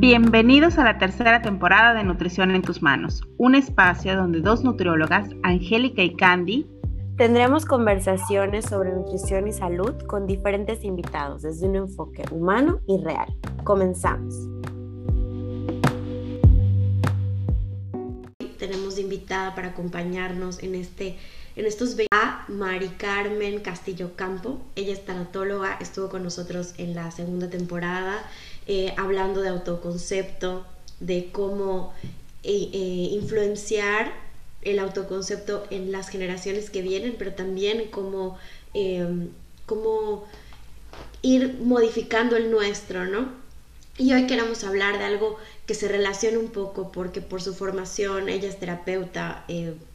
Bienvenidos 0.00 0.78
a 0.78 0.84
la 0.84 0.96
tercera 0.96 1.42
temporada 1.42 1.92
de 1.92 2.04
Nutrición 2.04 2.52
en 2.52 2.62
tus 2.62 2.80
manos, 2.80 3.20
un 3.36 3.54
espacio 3.54 4.16
donde 4.16 4.40
dos 4.40 4.64
nutriólogas, 4.64 5.28
Angélica 5.42 6.02
y 6.02 6.16
Candy, 6.16 6.66
tendremos 7.18 7.66
conversaciones 7.66 8.64
sobre 8.64 8.92
nutrición 8.92 9.46
y 9.46 9.52
salud 9.52 9.92
con 10.06 10.26
diferentes 10.26 10.84
invitados 10.84 11.42
desde 11.42 11.68
un 11.68 11.76
enfoque 11.76 12.22
humano 12.30 12.80
y 12.88 12.96
real. 13.04 13.28
Comenzamos. 13.62 14.34
Tenemos 18.58 18.98
invitada 18.98 19.54
para 19.54 19.68
acompañarnos 19.68 20.62
en 20.62 20.76
este 20.76 21.18
en 21.56 21.66
estos 21.66 21.94
a 22.10 22.46
Mari 22.48 22.88
Carmen 22.96 23.60
Castillo 23.60 24.16
Campo. 24.16 24.60
Ella 24.76 24.94
es 24.94 25.04
tanatóloga, 25.04 25.76
estuvo 25.78 26.08
con 26.08 26.22
nosotros 26.22 26.72
en 26.78 26.94
la 26.94 27.10
segunda 27.10 27.50
temporada 27.50 28.22
eh, 28.72 28.94
hablando 28.96 29.42
de 29.42 29.48
autoconcepto, 29.48 30.64
de 31.00 31.30
cómo 31.32 31.92
eh, 32.44 32.70
eh, 32.72 33.08
influenciar 33.10 34.12
el 34.62 34.78
autoconcepto 34.78 35.66
en 35.70 35.90
las 35.90 36.08
generaciones 36.08 36.70
que 36.70 36.80
vienen, 36.80 37.16
pero 37.18 37.32
también 37.32 37.88
cómo, 37.90 38.38
cómo 39.66 40.24
ir 41.22 41.58
modificando 41.60 42.36
el 42.36 42.52
nuestro, 42.52 43.06
¿no? 43.06 43.32
Y 43.98 44.12
hoy 44.12 44.28
queremos 44.28 44.62
hablar 44.62 44.98
de 44.98 45.04
algo 45.04 45.36
que 45.66 45.74
se 45.74 45.88
relaciona 45.88 46.38
un 46.38 46.50
poco 46.50 46.92
porque 46.92 47.20
por 47.20 47.42
su 47.42 47.54
formación, 47.54 48.28
ella 48.28 48.48
es 48.48 48.60
terapeuta, 48.60 49.46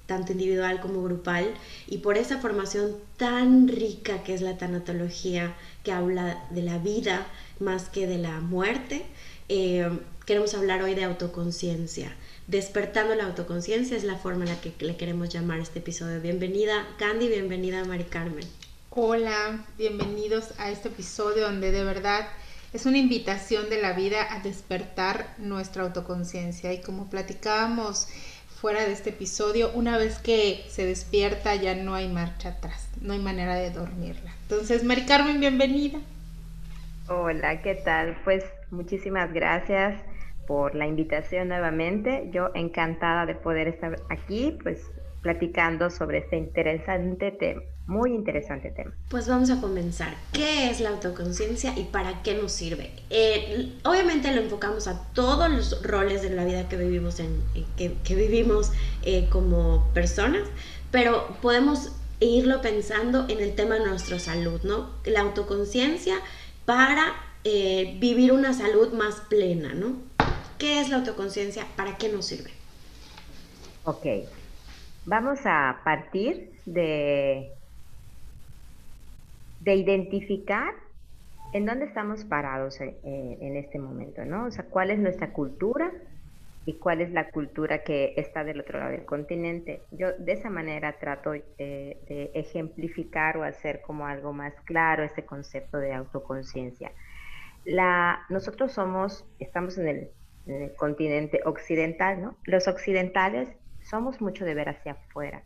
tanto 0.05 0.31
individual 0.31 0.81
como 0.81 1.03
grupal, 1.03 1.53
y 1.87 1.99
por 1.99 2.17
esa 2.17 2.39
formación 2.39 2.95
tan 3.17 3.67
rica 3.67 4.23
que 4.23 4.33
es 4.33 4.41
la 4.41 4.57
tanatología, 4.57 5.55
que 5.83 5.91
habla 5.91 6.45
de 6.49 6.61
la 6.61 6.77
vida 6.77 7.27
más 7.59 7.89
que 7.89 8.07
de 8.07 8.17
la 8.17 8.39
muerte, 8.39 9.05
eh, 9.49 9.89
queremos 10.25 10.53
hablar 10.53 10.81
hoy 10.81 10.95
de 10.95 11.03
autoconciencia. 11.03 12.15
Despertando 12.47 13.15
la 13.15 13.25
autoconciencia 13.25 13.97
es 13.97 14.03
la 14.03 14.17
forma 14.17 14.45
en 14.45 14.51
la 14.51 14.61
que 14.61 14.73
le 14.79 14.97
queremos 14.97 15.29
llamar 15.29 15.59
este 15.59 15.79
episodio. 15.79 16.21
Bienvenida 16.21 16.87
Candy, 16.97 17.27
bienvenida 17.27 17.83
Mari 17.85 18.03
Carmen. 18.03 18.45
Hola, 18.91 19.65
bienvenidos 19.77 20.53
a 20.57 20.71
este 20.71 20.87
episodio 20.89 21.43
donde 21.43 21.71
de 21.71 21.83
verdad 21.83 22.27
es 22.71 22.85
una 22.85 22.97
invitación 22.97 23.69
de 23.69 23.81
la 23.81 23.93
vida 23.93 24.33
a 24.33 24.41
despertar 24.41 25.33
nuestra 25.37 25.83
autoconciencia 25.83 26.73
y 26.73 26.81
como 26.81 27.09
platicábamos 27.09 28.07
fuera 28.55 28.85
de 28.85 28.93
este 28.93 29.09
episodio, 29.09 29.71
una 29.73 29.97
vez 29.97 30.17
que 30.19 30.63
se 30.69 30.85
despierta 30.85 31.55
ya 31.55 31.75
no 31.75 31.93
hay 31.93 32.07
marcha 32.07 32.49
atrás, 32.49 32.89
no 33.01 33.13
hay 33.13 33.19
manera 33.19 33.55
de 33.55 33.69
dormirla. 33.69 34.31
Entonces, 34.43 34.83
Mari 34.83 35.05
Carmen, 35.05 35.39
bienvenida. 35.39 35.99
Hola, 37.07 37.61
¿qué 37.61 37.75
tal? 37.75 38.17
Pues 38.23 38.43
muchísimas 38.71 39.31
gracias 39.33 40.01
por 40.47 40.73
la 40.73 40.87
invitación 40.87 41.49
nuevamente. 41.49 42.29
Yo 42.31 42.49
encantada 42.55 43.25
de 43.25 43.35
poder 43.35 43.67
estar 43.67 43.97
aquí, 44.09 44.57
pues 44.63 44.81
platicando 45.21 45.89
sobre 45.89 46.19
este 46.19 46.37
interesante 46.37 47.31
tema, 47.31 47.61
muy 47.87 48.11
interesante 48.11 48.71
tema. 48.71 48.91
Pues 49.09 49.27
vamos 49.27 49.49
a 49.49 49.61
comenzar. 49.61 50.15
¿Qué 50.33 50.69
es 50.69 50.79
la 50.79 50.89
autoconciencia 50.89 51.77
y 51.77 51.83
para 51.83 52.23
qué 52.23 52.33
nos 52.33 52.51
sirve? 52.51 52.91
Eh, 53.09 53.73
obviamente 53.83 54.33
lo 54.33 54.41
enfocamos 54.41 54.87
a 54.87 55.03
todos 55.13 55.49
los 55.49 55.83
roles 55.83 56.21
de 56.21 56.31
la 56.31 56.45
vida 56.45 56.67
que 56.67 56.77
vivimos, 56.77 57.19
en, 57.19 57.43
que, 57.77 58.15
vivimos 58.15 58.71
eh, 59.03 59.27
como 59.29 59.89
personas, 59.93 60.47
pero 60.91 61.27
podemos 61.41 61.91
irlo 62.19 62.61
pensando 62.61 63.25
en 63.29 63.39
el 63.39 63.55
tema 63.55 63.75
de 63.75 63.85
nuestra 63.85 64.19
salud, 64.19 64.61
¿no? 64.63 64.89
La 65.05 65.21
autoconciencia 65.21 66.15
para 66.65 67.13
eh, 67.43 67.97
vivir 67.99 68.31
una 68.31 68.53
salud 68.53 68.93
más 68.93 69.15
plena, 69.29 69.73
¿no? 69.73 69.97
¿Qué 70.57 70.79
es 70.79 70.89
la 70.89 70.97
autoconciencia? 70.97 71.67
¿Para 71.75 71.97
qué 71.97 72.09
nos 72.09 72.25
sirve? 72.25 72.51
Ok, 73.83 74.05
Vamos 75.05 75.37
a 75.45 75.81
partir 75.83 76.51
de, 76.65 77.51
de 79.65 79.75
identificar 79.75 80.73
en 81.53 81.65
dónde 81.65 81.85
estamos 81.85 82.23
parados 82.23 82.79
eh, 82.79 82.95
en, 83.03 83.55
este 83.57 83.79
momento, 83.79 84.23
¿no? 84.23 84.45
O 84.45 84.51
sea, 84.51 84.65
cuál 84.65 84.91
es 84.91 84.99
nuestra 84.99 85.33
cultura 85.33 85.91
y 86.65 86.73
cuál 86.73 87.01
es 87.01 87.11
la 87.11 87.29
cultura 87.31 87.83
que 87.83 88.13
está 88.17 88.43
del 88.43 88.61
otro 88.61 88.79
lado 88.79 88.91
del 88.91 89.05
continente. 89.05 89.81
Yo 89.91 90.13
de 90.13 90.33
esa 90.33 90.49
manera 90.49 90.93
trato 90.99 91.31
de, 91.31 91.43
de 91.57 92.31
ejemplificar 92.33 93.37
o 93.37 93.43
hacer 93.43 93.81
como 93.81 94.05
algo 94.05 94.33
más 94.33 94.53
claro 94.65 95.03
este 95.03 95.25
concepto 95.25 95.77
de 95.77 95.93
autoconciencia. 95.93 96.91
Nosotros 98.29 98.71
somos, 98.71 99.25
estamos 99.39 99.77
en 99.77 99.87
el, 99.87 100.09
en 100.45 100.61
el 100.61 100.75
continente 100.75 101.41
occidental, 101.45 102.21
¿no? 102.21 102.35
Los 102.45 102.67
occidentales 102.67 103.49
somos 103.81 104.21
mucho 104.21 104.45
de 104.45 104.53
ver 104.53 104.69
hacia 104.69 104.93
afuera 104.93 105.43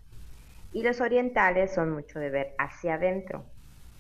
y 0.73 0.83
los 0.83 1.01
orientales 1.01 1.73
son 1.73 1.91
mucho 1.91 2.19
de 2.19 2.29
ver 2.29 2.55
hacia 2.57 2.95
adentro. 2.95 3.45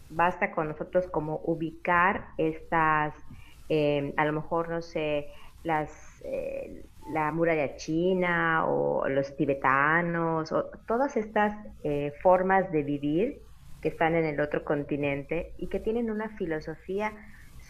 Basta 0.09 0.51
con 0.51 0.67
nosotros 0.69 1.07
como 1.07 1.41
ubicar 1.45 2.29
estas, 2.37 3.13
em, 3.69 4.13
a 4.17 4.25
lo 4.25 4.33
mejor, 4.33 4.69
no 4.69 4.81
sé, 4.81 5.29
las, 5.63 6.21
eh, 6.25 6.85
la 7.13 7.31
muralla 7.31 7.75
china 7.75 8.65
o 8.67 9.07
los 9.07 9.35
tibetanos 9.35 10.51
o 10.51 10.69
todas 10.87 11.17
estas 11.17 11.53
eh, 11.83 12.13
formas 12.21 12.71
de 12.71 12.83
vivir 12.83 13.41
que 13.81 13.89
están 13.89 14.15
en 14.15 14.25
el 14.25 14.39
otro 14.39 14.63
continente 14.63 15.53
y 15.57 15.69
que 15.69 15.79
tienen 15.79 16.11
una 16.11 16.29
filosofía 16.37 17.13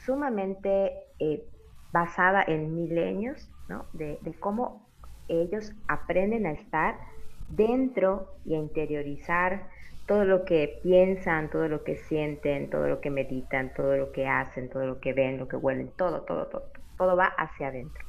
sumamente 0.06 0.94
eh, 1.20 1.44
basada 1.92 2.44
en 2.48 2.76
milenios, 2.76 3.52
¿no? 3.68 3.88
De, 3.94 4.20
de 4.22 4.40
cómo 4.40 4.90
ellos 5.28 5.72
aprenden 5.88 6.46
a 6.46 6.52
estar 6.52 7.00
dentro 7.48 8.40
y 8.46 8.56
a 8.56 8.58
interiorizar 8.60 9.70
todo 10.10 10.26
lo 10.26 10.44
que 10.44 10.80
piensan, 10.82 11.52
todo 11.52 11.68
lo 11.68 11.84
que 11.84 11.96
sienten, 11.96 12.72
todo 12.72 12.88
lo 12.88 13.00
que 13.00 13.12
meditan, 13.12 13.72
todo 13.76 13.96
lo 13.96 14.12
que 14.12 14.26
hacen, 14.28 14.68
todo 14.68 14.88
lo 14.88 15.00
que 15.00 15.14
ven, 15.14 15.38
lo 15.38 15.48
que 15.48 15.56
huelen, 15.56 15.92
todo, 15.96 16.22
todo, 16.24 16.48
todo, 16.48 16.72
todo 16.98 17.16
va 17.16 17.26
hacia 17.26 17.68
adentro. 17.68 18.04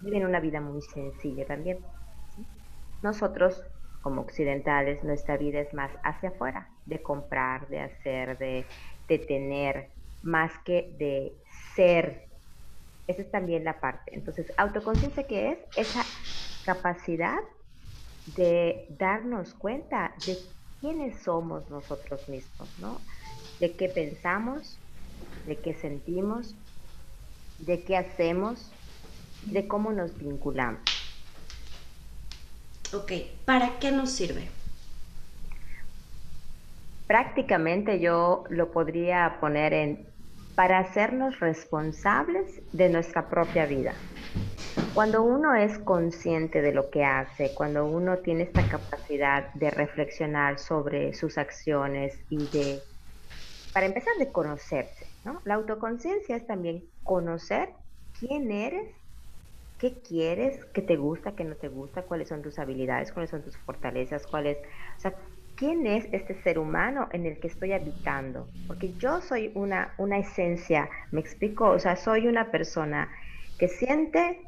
Viven 0.00 0.24
una 0.24 0.40
vida 0.40 0.62
muy 0.62 0.80
sencilla 0.80 1.44
también. 1.44 1.80
Nosotros, 3.02 3.62
como 4.00 4.22
occidentales, 4.22 5.04
nuestra 5.04 5.36
vida 5.36 5.60
es 5.60 5.74
más 5.74 5.92
hacia 6.02 6.30
afuera, 6.30 6.70
de 6.86 7.02
comprar, 7.02 7.68
de 7.68 7.80
hacer, 7.80 8.38
de, 8.38 8.64
de 9.06 9.18
tener, 9.18 9.90
más 10.22 10.52
que 10.64 10.94
de 10.98 11.34
ser 11.76 12.26
esa 13.06 13.22
es 13.22 13.30
también 13.30 13.64
la 13.64 13.80
parte. 13.80 14.14
Entonces, 14.14 14.52
autoconciencia, 14.56 15.26
¿qué 15.26 15.50
es? 15.50 15.58
Esa 15.76 16.04
capacidad 16.64 17.38
de 18.36 18.86
darnos 18.90 19.54
cuenta 19.54 20.14
de 20.26 20.36
quiénes 20.80 21.22
somos 21.22 21.68
nosotros 21.70 22.28
mismos, 22.28 22.68
¿no? 22.78 23.00
De 23.60 23.72
qué 23.72 23.88
pensamos, 23.88 24.78
de 25.46 25.56
qué 25.56 25.74
sentimos, 25.74 26.54
de 27.58 27.82
qué 27.82 27.96
hacemos, 27.96 28.70
de 29.46 29.66
cómo 29.66 29.92
nos 29.92 30.16
vinculamos. 30.16 30.80
Ok, 32.94 33.12
¿para 33.44 33.78
qué 33.78 33.92
nos 33.92 34.10
sirve? 34.10 34.48
Prácticamente 37.06 38.00
yo 38.00 38.44
lo 38.48 38.70
podría 38.70 39.38
poner 39.40 39.72
en 39.72 40.08
para 40.54 40.80
hacernos 40.80 41.38
responsables 41.38 42.62
de 42.72 42.88
nuestra 42.88 43.28
propia 43.28 43.64
vida. 43.64 43.94
Cuando 44.98 45.22
uno 45.22 45.54
es 45.54 45.78
consciente 45.78 46.60
de 46.60 46.72
lo 46.72 46.90
que 46.90 47.04
hace, 47.04 47.54
cuando 47.54 47.86
uno 47.86 48.18
tiene 48.18 48.42
esta 48.42 48.66
capacidad 48.66 49.54
de 49.54 49.70
reflexionar 49.70 50.58
sobre 50.58 51.14
sus 51.14 51.38
acciones 51.38 52.20
y 52.28 52.48
de, 52.48 52.82
para 53.72 53.86
empezar, 53.86 54.12
de 54.18 54.32
conocerse, 54.32 55.06
¿no? 55.22 55.40
La 55.44 55.54
autoconciencia 55.54 56.34
es 56.34 56.48
también 56.48 56.82
conocer 57.04 57.68
quién 58.18 58.50
eres, 58.50 58.92
qué 59.78 60.02
quieres, 60.02 60.64
qué 60.74 60.82
te 60.82 60.96
gusta, 60.96 61.36
qué 61.36 61.44
no 61.44 61.54
te 61.54 61.68
gusta, 61.68 62.02
cuáles 62.02 62.28
son 62.28 62.42
tus 62.42 62.58
habilidades, 62.58 63.12
cuáles 63.12 63.30
son 63.30 63.44
tus 63.44 63.56
fortalezas, 63.56 64.26
cuáles, 64.26 64.58
o 64.58 65.00
sea, 65.00 65.14
quién 65.54 65.86
es 65.86 66.08
este 66.10 66.42
ser 66.42 66.58
humano 66.58 67.08
en 67.12 67.24
el 67.24 67.38
que 67.38 67.46
estoy 67.46 67.72
habitando. 67.72 68.50
Porque 68.66 68.96
yo 68.96 69.20
soy 69.20 69.52
una, 69.54 69.94
una 69.98 70.18
esencia, 70.18 70.90
me 71.12 71.20
explico, 71.20 71.70
o 71.70 71.78
sea, 71.78 71.94
soy 71.94 72.26
una 72.26 72.50
persona 72.50 73.08
que 73.56 73.68
siente 73.68 74.47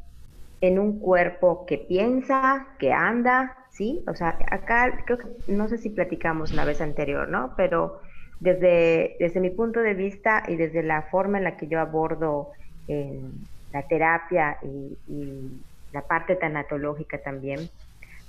en 0.61 0.79
un 0.79 1.01
cuerpo 1.01 1.65
que 1.67 1.79
piensa, 1.79 2.69
que 2.79 2.93
anda, 2.93 3.57
¿sí? 3.71 4.05
O 4.09 4.15
sea, 4.15 4.39
acá 4.51 5.05
creo 5.07 5.19
que, 5.19 5.27
no 5.47 5.69
sé 5.69 5.79
si 5.79 5.91
platicamos 5.91 6.53
la 6.53 6.65
vez 6.65 6.81
anterior, 6.81 7.29
¿no? 7.29 7.55
Pero 7.57 8.01
desde, 8.39 9.17
desde 9.19 9.41
mi 9.41 9.51
punto 9.51 9.81
de 9.81 9.95
vista 9.95 10.43
y 10.49 10.57
desde 10.57 10.83
la 10.83 11.03
forma 11.11 11.39
en 11.39 11.45
la 11.45 11.57
que 11.57 11.69
yo 11.69 11.81
abordo 11.81 12.51
la 13.73 13.87
terapia 13.87 14.59
y 14.63 14.99
la 15.93 16.07
parte 16.07 16.37
tanatológica 16.37 17.23
también, 17.23 17.71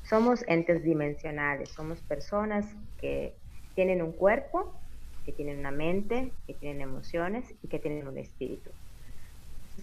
somos 0.04 0.44
entes 0.48 0.84
dimensionales, 0.84 1.72
somos 1.74 2.02
personas 2.04 2.76
que 2.98 3.38
tienen 3.74 4.02
un 4.02 4.14
cuerpo, 4.14 4.82
que 5.24 5.32
tienen 5.34 5.60
una 5.60 5.72
mente, 5.72 6.34
que 6.46 6.54
tienen 6.56 6.82
emociones 6.82 7.54
y 7.62 7.68
que 7.68 7.80
tienen 7.80 8.08
un 8.08 8.18
espíritu. 8.18 8.72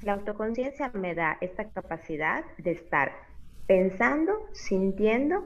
La 0.03 0.13
autoconciencia 0.13 0.91
me 0.95 1.15
da 1.15 1.39
esta 1.41 1.71
capacidad 1.71 2.45
de 2.59 2.73
estar 2.73 3.13
pensando, 3.67 4.33
sintiendo 4.53 5.45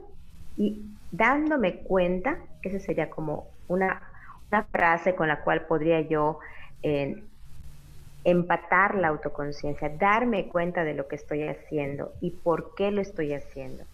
y 0.56 0.82
dándome 1.10 1.82
cuenta, 1.82 2.38
esa 2.62 2.78
sería 2.78 3.10
como 3.10 3.48
una, 3.68 4.02
frase 4.70 5.14
con 5.14 5.28
la 5.28 5.42
cual 5.42 5.64
podría 5.66 6.02
yo 6.02 6.38
eh, 6.82 7.24
empatar 8.24 8.96
la 8.96 9.08
autoconciencia, 9.08 9.88
darme 9.88 10.48
cuenta 10.48 10.84
de 10.84 10.92
lo 10.92 11.08
que 11.08 11.16
estoy 11.16 11.48
haciendo 11.48 12.12
y 12.20 12.30
por 12.30 12.74
qué 12.74 12.90
lo 12.90 13.00
estoy 13.00 13.32
haciendo. 13.32 13.84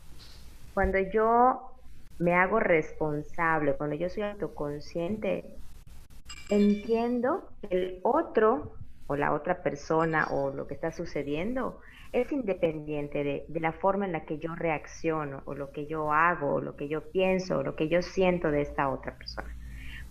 Cuando 0.75 0.99
yo 0.99 1.77
me 2.19 2.35
hago 2.35 2.59
responsable, 2.59 3.75
cuando 3.75 3.95
yo 3.95 4.09
soy 4.09 4.25
autoconsciente, 4.25 5.45
entiendo 6.51 7.49
que 7.63 7.77
el 7.77 8.01
otro 8.03 8.78
o 9.09 9.17
la 9.17 9.33
otra 9.33 9.63
persona 9.63 10.29
o 10.31 10.51
lo 10.51 10.67
que 10.69 10.75
está 10.75 10.93
sucediendo 10.93 11.81
es 12.13 12.31
independiente 12.31 13.25
de, 13.25 13.61
la 13.61 13.73
forma 13.73 14.07
en 14.07 14.13
la 14.13 14.25
que 14.25 14.39
yo 14.39 14.55
reacciono 14.55 15.43
o 15.45 15.55
lo 15.55 15.73
que 15.73 15.87
yo 15.87 16.13
hago 16.13 16.55
o 16.55 16.61
lo 16.61 16.77
que 16.77 16.89
yo 16.89 17.03
pienso 17.11 17.59
o 17.59 17.63
lo 17.63 17.75
que 17.75 17.89
yo 17.89 18.03
siento 18.03 18.51
de 18.51 18.63
esta 18.63 18.89
otra 18.89 19.17
persona. 19.17 19.49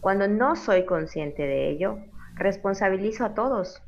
Cuando 0.02 0.28
no 0.28 0.56
soy 0.56 0.86
consciente 0.86 1.44
de 1.44 1.70
ello, 1.70 2.00
responsabilizo 2.36 3.26
a 3.26 3.34
todos. 3.34 3.82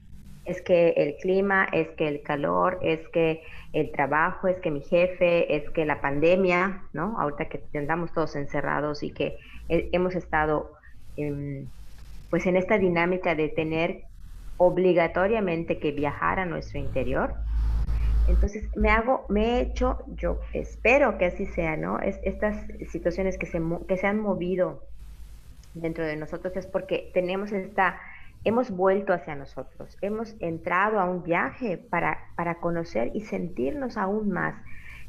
Es 0.45 0.61
que 0.61 0.89
el 0.97 1.17
clima, 1.17 1.67
es 1.71 1.89
que 1.89 2.07
el 2.07 2.23
calor, 2.23 2.79
es 2.81 3.07
que 3.09 3.43
el 3.73 3.91
trabajo, 3.91 4.47
es 4.47 4.57
que 4.57 4.71
mi 4.71 4.81
jefe, 4.81 5.55
es 5.55 5.69
que 5.69 5.85
la 5.85 6.01
pandemia, 6.01 6.83
¿no? 6.93 7.19
Ahorita 7.19 7.45
que 7.45 7.61
andamos 7.77 8.11
todos 8.13 8.35
encerrados 8.35 9.03
y 9.03 9.11
que 9.11 9.37
hemos 9.67 10.15
estado 10.15 10.71
pues 12.29 12.45
en 12.45 12.55
esta 12.55 12.77
dinámica 12.77 13.35
de 13.35 13.49
tener 13.49 14.03
obligatoriamente 14.59 15.79
que 15.79 15.91
viajar 15.91 16.37
a 16.39 16.45
nuestro 16.45 16.77
interior. 16.77 17.33
Entonces 18.27 18.69
me 18.75 18.91
hago, 18.91 19.25
me 19.27 19.45
he 19.45 19.61
hecho, 19.61 20.03
yo 20.15 20.39
espero 20.53 21.17
que 21.17 21.25
así 21.25 21.47
sea, 21.47 21.75
¿no? 21.77 21.99
Es, 21.99 22.19
estas 22.23 22.63
situaciones 22.91 23.39
que 23.39 23.47
se, 23.47 23.59
que 23.87 23.97
se 23.97 24.05
han 24.05 24.19
movido 24.19 24.83
dentro 25.73 26.05
de 26.05 26.15
nosotros 26.15 26.55
es 26.55 26.67
porque 26.67 27.09
tenemos 27.13 27.51
esta 27.51 27.99
hemos 28.43 28.71
vuelto 28.71 29.13
hacia 29.13 29.35
nosotros, 29.35 29.97
hemos 30.01 30.35
entrado 30.39 30.99
a 30.99 31.05
un 31.05 31.23
viaje 31.23 31.77
para, 31.77 32.19
para 32.35 32.55
conocer 32.55 33.11
y 33.13 33.21
sentirnos 33.21 33.97
aún 33.97 34.31
más 34.31 34.55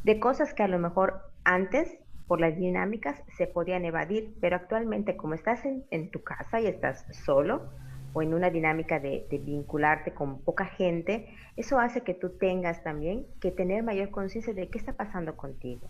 de 0.03 0.19
cosas 0.19 0.55
que 0.55 0.63
a 0.63 0.69
lo 0.69 0.79
mejor 0.79 1.21
antes, 1.45 1.97
por 2.27 2.41
las 2.41 2.57
dinámicas, 2.57 3.21
se 3.37 3.47
podían 3.47 3.85
evadir, 3.85 4.35
pero 4.41 4.57
actualmente 4.57 5.17
como 5.17 5.35
estás 5.35 5.65
en, 5.65 6.11
tu 6.11 6.23
casa 6.23 6.61
y 6.61 6.67
estás 6.67 7.05
solo 7.11 7.71
o 8.13 8.23
en 8.23 8.35
una 8.35 8.51
dinámica 8.51 8.99
de, 8.99 9.27
de, 9.31 9.39
vincularte 9.39 10.13
con 10.13 10.39
poca 10.39 10.65
gente, 10.65 11.35
eso 11.57 11.79
hace 11.79 12.03
que 12.03 12.15
tú 12.15 12.31
tengas 12.31 12.83
también 12.83 13.27
que 13.41 13.51
tener 13.51 13.83
mayor 13.83 14.11
conciencia 14.11 14.53
de 14.53 14.69
qué 14.69 14.79
está 14.79 14.93
pasando 14.93 15.37
contigo. 15.37 15.83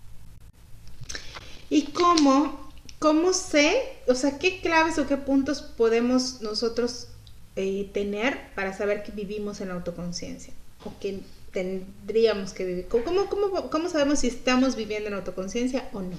¿Y 1.68 1.92
cómo, 1.92 2.68
cómo 2.98 3.32
sé, 3.32 3.80
o 4.08 4.14
sea, 4.14 4.38
qué 4.38 4.60
claves 4.60 4.98
o 4.98 5.06
qué 5.06 5.16
puntos 5.16 5.62
podemos 5.62 6.42
nosotros 6.42 7.08
eh, 7.56 7.90
tener 7.92 8.38
para 8.54 8.72
saber 8.72 9.02
que 9.02 9.12
vivimos 9.12 9.60
en 9.60 9.70
autoconciencia 9.70 10.54
o 10.84 10.92
que 11.00 11.20
tendríamos 11.52 12.52
que 12.52 12.64
vivir. 12.64 12.88
¿Cómo, 12.88 13.26
cómo, 13.26 13.70
cómo 13.70 13.88
sabemos 13.88 14.20
si 14.20 14.28
estamos 14.28 14.76
viviendo 14.76 15.08
en 15.08 15.14
autoconciencia 15.14 15.88
o 15.92 16.00
no? 16.00 16.16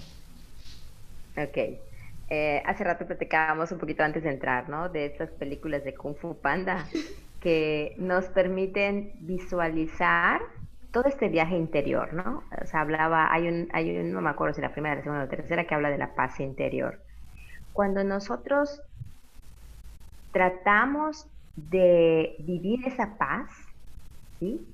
Ok. 1.37 1.79
Eh, 2.33 2.63
hace 2.65 2.85
rato 2.85 3.05
platicábamos 3.05 3.73
un 3.73 3.77
poquito 3.77 4.03
antes 4.03 4.23
de 4.23 4.29
entrar, 4.29 4.69
¿no? 4.69 4.87
De 4.87 5.05
estas 5.05 5.31
películas 5.31 5.83
de 5.83 5.93
Kung 5.93 6.15
Fu 6.15 6.39
Panda 6.39 6.85
que 7.41 7.93
nos 7.97 8.23
permiten 8.29 9.11
visualizar 9.19 10.39
todo 10.93 11.09
este 11.09 11.27
viaje 11.27 11.57
interior, 11.57 12.13
¿no? 12.13 12.45
O 12.63 12.65
sea, 12.67 12.79
hablaba, 12.81 13.33
hay 13.33 13.49
un, 13.49 13.67
hay 13.73 13.97
un, 13.97 14.13
no 14.13 14.21
me 14.21 14.29
acuerdo 14.29 14.53
si 14.53 14.61
la 14.61 14.71
primera, 14.71 14.95
la 14.95 15.01
segunda 15.01 15.23
o 15.23 15.25
la 15.25 15.29
tercera, 15.29 15.67
que 15.67 15.75
habla 15.75 15.89
de 15.89 15.97
la 15.97 16.15
paz 16.15 16.39
interior. 16.39 17.01
Cuando 17.73 18.01
nosotros 18.05 18.81
tratamos 20.31 21.27
de 21.57 22.37
vivir 22.39 22.87
esa 22.87 23.17
paz, 23.17 23.51
¿sí? 24.39 24.73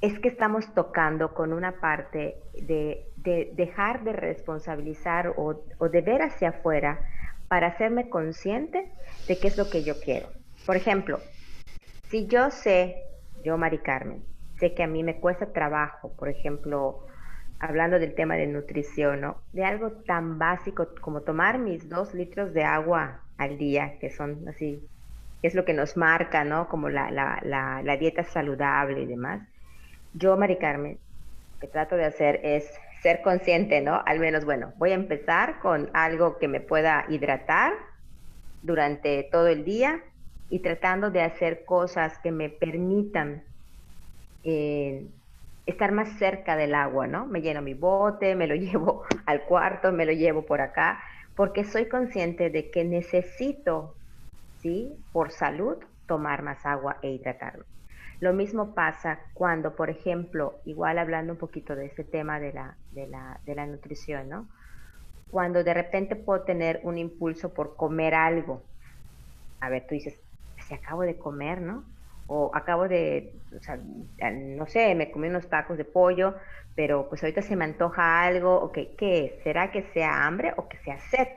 Es 0.00 0.18
que 0.18 0.28
estamos 0.28 0.72
tocando 0.74 1.34
con 1.34 1.52
una 1.52 1.80
parte 1.80 2.36
de, 2.54 3.06
dejar 3.16 4.02
de 4.04 4.12
responsabilizar 4.12 5.34
o, 5.36 5.62
de 5.88 6.00
ver 6.00 6.22
hacia 6.22 6.50
afuera 6.50 7.00
para 7.48 7.68
hacerme 7.68 8.08
consciente 8.08 8.90
de 9.28 9.38
qué 9.38 9.48
es 9.48 9.58
lo 9.58 9.68
que 9.68 9.82
yo 9.82 10.00
quiero. 10.00 10.28
Por 10.64 10.76
ejemplo, 10.76 11.20
si 12.08 12.26
yo 12.26 12.50
sé, 12.50 13.02
yo 13.44 13.58
Mari 13.58 13.78
Carmen, 13.78 14.22
sé 14.58 14.74
que 14.74 14.82
a 14.82 14.86
mí 14.86 15.02
me 15.02 15.20
cuesta 15.20 15.52
trabajo, 15.52 16.12
por 16.16 16.28
ejemplo, 16.28 17.06
hablando 17.58 17.98
del 17.98 18.14
tema 18.14 18.36
de 18.36 18.46
nutrición, 18.46 19.20
¿no? 19.20 19.42
de 19.52 19.64
algo 19.64 19.92
tan 19.92 20.38
básico 20.38 20.88
como 21.00 21.20
tomar 21.20 21.58
mis 21.58 21.88
dos 21.88 22.14
litros 22.14 22.54
de 22.54 22.64
agua 22.64 23.20
al 23.36 23.58
día, 23.58 23.98
que 24.00 24.10
son 24.10 24.48
así, 24.48 24.86
que 25.40 25.48
es 25.48 25.54
lo 25.54 25.64
que 25.64 25.74
nos 25.74 25.96
marca, 25.96 26.44
¿no? 26.44 26.68
Como 26.68 26.88
la, 26.90 27.96
dieta 27.98 28.24
saludable 28.24 29.02
y 29.02 29.06
demás. 29.06 29.48
Yo, 30.12 30.36
Mari 30.36 30.58
Carmen, 30.58 31.00
lo 31.52 31.58
que 31.60 31.68
trato 31.68 31.96
de 31.96 32.04
hacer 32.04 32.40
es 32.44 32.70
ser 33.02 33.22
consciente, 33.22 33.80
¿no? 33.80 34.02
Al 34.06 34.20
menos, 34.20 34.44
bueno, 34.44 34.72
voy 34.76 34.90
a 34.92 34.94
empezar 34.94 35.60
con 35.60 35.90
algo 35.94 36.38
que 36.38 36.48
me 36.48 36.60
pueda 36.60 37.06
hidratar 37.08 37.72
durante 38.60 39.28
todo 39.30 39.48
el 39.48 39.64
día 39.64 40.02
y 40.48 40.62
tratando 40.62 41.10
de 41.10 41.22
hacer 41.22 41.64
cosas 41.64 42.18
que 42.22 42.32
me 42.32 42.50
permitan 42.50 43.44
eh, 44.42 45.10
estar 45.66 45.92
más 45.92 46.18
cerca 46.18 46.56
del 46.56 46.74
agua, 46.74 47.06
¿no? 47.06 47.26
Me 47.26 47.40
lleno 47.42 47.62
mi 47.62 47.74
bote, 47.74 48.34
me 48.34 48.46
lo 48.46 48.54
llevo 48.56 49.04
al 49.26 49.44
cuarto, 49.46 49.92
me 49.92 50.06
lo 50.06 50.12
llevo 50.12 50.44
por 50.46 50.60
acá 50.60 51.02
porque 51.36 51.64
soy 51.64 51.88
consciente 51.88 52.50
de 52.50 52.70
que 52.70 52.84
necesito, 52.84 53.98
¿sí? 54.56 55.06
Por 55.12 55.30
salud, 55.32 55.78
tomar 56.06 56.42
más 56.42 56.66
agua 56.66 56.98
e 57.02 57.10
hidratarme. 57.12 57.64
Lo 58.20 58.32
mismo 58.34 58.74
pasa 58.74 59.20
cuando, 59.34 59.74
por 59.74 59.90
ejemplo, 59.90 60.60
igual 60.64 60.98
hablando 60.98 61.32
un 61.32 61.38
poquito 61.38 61.74
de 61.74 61.86
este 61.86 62.04
tema 62.04 62.38
de 62.38 62.52
la, 62.52 62.78
de 62.90 63.06
la, 63.08 63.40
de 63.44 63.54
la 63.54 63.66
nutrición, 63.66 64.28
¿no? 64.28 64.48
Cuando 65.28 65.64
de 65.64 65.74
repente 65.74 66.16
puedo 66.16 66.44
tener 66.44 66.80
un 66.84 66.98
impulso 66.98 67.54
por 67.54 67.76
comer 67.76 68.14
algo. 68.14 68.68
A 69.60 69.70
ver, 69.70 69.86
tú 69.88 69.94
dices, 69.94 70.20
si 70.58 70.74
acabo 70.74 71.02
de 71.02 71.18
comer, 71.18 71.60
¿no? 71.62 71.84
O 72.26 72.50
acabo 72.54 72.88
de, 72.88 73.42
o 73.56 73.60
sea, 73.62 73.78
no 73.78 74.66
sé, 74.66 74.94
me 74.94 75.10
comí 75.12 75.28
unos 75.28 75.48
tacos 75.48 75.78
de 75.78 75.84
pollo, 75.84 76.36
pero 76.74 77.08
pues 77.08 77.22
ahorita 77.22 77.42
se 77.42 77.56
me 77.56 77.64
antoja 77.64 78.22
algo, 78.22 78.56
o 78.62 78.72
¿qué? 78.72 79.40
¿Será 79.44 79.70
que 79.72 79.82
sea 79.92 80.26
hambre 80.26 80.54
o 80.56 80.68
que 80.68 80.78
sea 80.78 80.98
sed? 80.98 81.28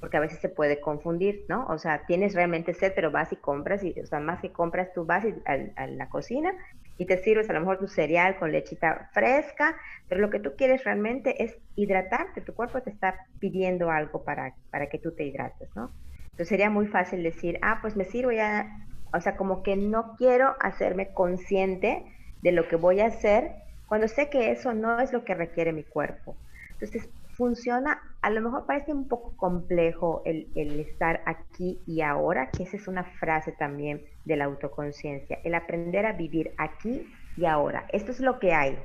Porque 0.00 0.16
a 0.16 0.20
veces 0.20 0.40
se 0.40 0.48
puede 0.48 0.80
confundir, 0.80 1.44
¿no? 1.48 1.66
O 1.68 1.78
sea, 1.78 2.04
tienes 2.06 2.34
realmente 2.34 2.74
sed, 2.74 2.92
pero 2.94 3.10
vas 3.10 3.32
y 3.32 3.36
compras, 3.36 3.82
y, 3.82 3.98
o 4.00 4.06
sea, 4.06 4.20
más 4.20 4.40
que 4.40 4.52
compras, 4.52 4.92
tú 4.94 5.04
vas 5.04 5.24
a, 5.46 5.86
la 5.86 6.08
cocina 6.08 6.52
y 6.98 7.06
te 7.06 7.18
sirves 7.18 7.48
a 7.50 7.52
lo 7.52 7.60
mejor 7.60 7.78
tu 7.78 7.88
cereal 7.88 8.38
con 8.38 8.52
lechita 8.52 9.10
fresca, 9.12 9.76
pero 10.08 10.20
lo 10.20 10.30
que 10.30 10.40
tú 10.40 10.54
quieres 10.56 10.84
realmente 10.84 11.42
es 11.42 11.56
hidratarte, 11.74 12.40
tu 12.40 12.54
cuerpo 12.54 12.80
te 12.82 12.90
está 12.90 13.16
pidiendo 13.38 13.90
algo 13.90 14.24
para, 14.24 14.54
para 14.70 14.88
que 14.88 14.98
tú 14.98 15.14
te 15.14 15.24
hidrates, 15.24 15.68
¿no? 15.74 15.92
Entonces 16.30 16.48
sería 16.48 16.70
muy 16.70 16.86
fácil 16.86 17.22
decir, 17.22 17.58
ah, 17.62 17.78
pues 17.80 17.96
me 17.96 18.04
sirvo 18.04 18.32
ya, 18.32 18.70
o 19.12 19.20
sea, 19.20 19.36
como 19.36 19.62
que 19.62 19.76
no 19.76 20.14
quiero 20.16 20.54
hacerme 20.60 21.12
consciente 21.14 22.04
de 22.42 22.52
lo 22.52 22.68
que 22.68 22.76
voy 22.76 23.00
a 23.00 23.06
hacer 23.06 23.52
cuando 23.86 24.08
sé 24.08 24.28
que 24.28 24.50
eso 24.50 24.74
no 24.74 25.00
es 25.00 25.12
lo 25.12 25.24
que 25.24 25.34
requiere 25.34 25.72
mi 25.72 25.84
cuerpo. 25.84 26.36
Entonces, 26.72 27.08
funciona, 27.36 28.00
a 28.22 28.30
lo 28.30 28.40
mejor 28.40 28.66
parece 28.66 28.92
un 28.92 29.08
poco 29.08 29.36
complejo 29.36 30.22
el, 30.24 30.48
estar 30.80 31.22
aquí 31.26 31.80
y 31.86 32.00
ahora, 32.00 32.50
que 32.50 32.62
esa 32.62 32.76
es 32.76 32.88
una 32.88 33.04
frase 33.04 33.52
también 33.52 34.02
de 34.24 34.36
la 34.36 34.46
autoconciencia, 34.46 35.38
el 35.44 35.54
aprender 35.54 36.06
a 36.06 36.12
vivir 36.12 36.52
aquí 36.56 37.06
y 37.36 37.44
ahora. 37.44 37.86
Esto 37.92 38.12
es 38.12 38.20
lo 38.20 38.38
que 38.38 38.52
hay. 38.52 38.78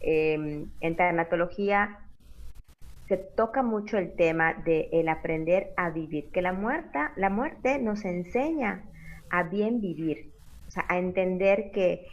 Em, 0.00 0.70
en 0.80 0.96
tanatología 0.96 1.98
se 3.08 3.16
toca 3.16 3.62
mucho 3.62 3.98
el 3.98 4.14
tema 4.14 4.54
de 4.54 4.88
el 4.92 5.08
aprender 5.08 5.72
a 5.76 5.90
vivir, 5.90 6.30
que 6.30 6.42
la 6.42 6.52
muerte, 6.52 6.98
la 7.16 7.30
muerte 7.30 7.78
nos 7.78 8.04
enseña 8.04 8.84
a 9.30 9.42
bien 9.42 9.80
vivir, 9.80 10.30
o 10.68 10.70
sea, 10.70 10.84
a 10.88 10.98
entender 10.98 11.70
que 11.72 12.06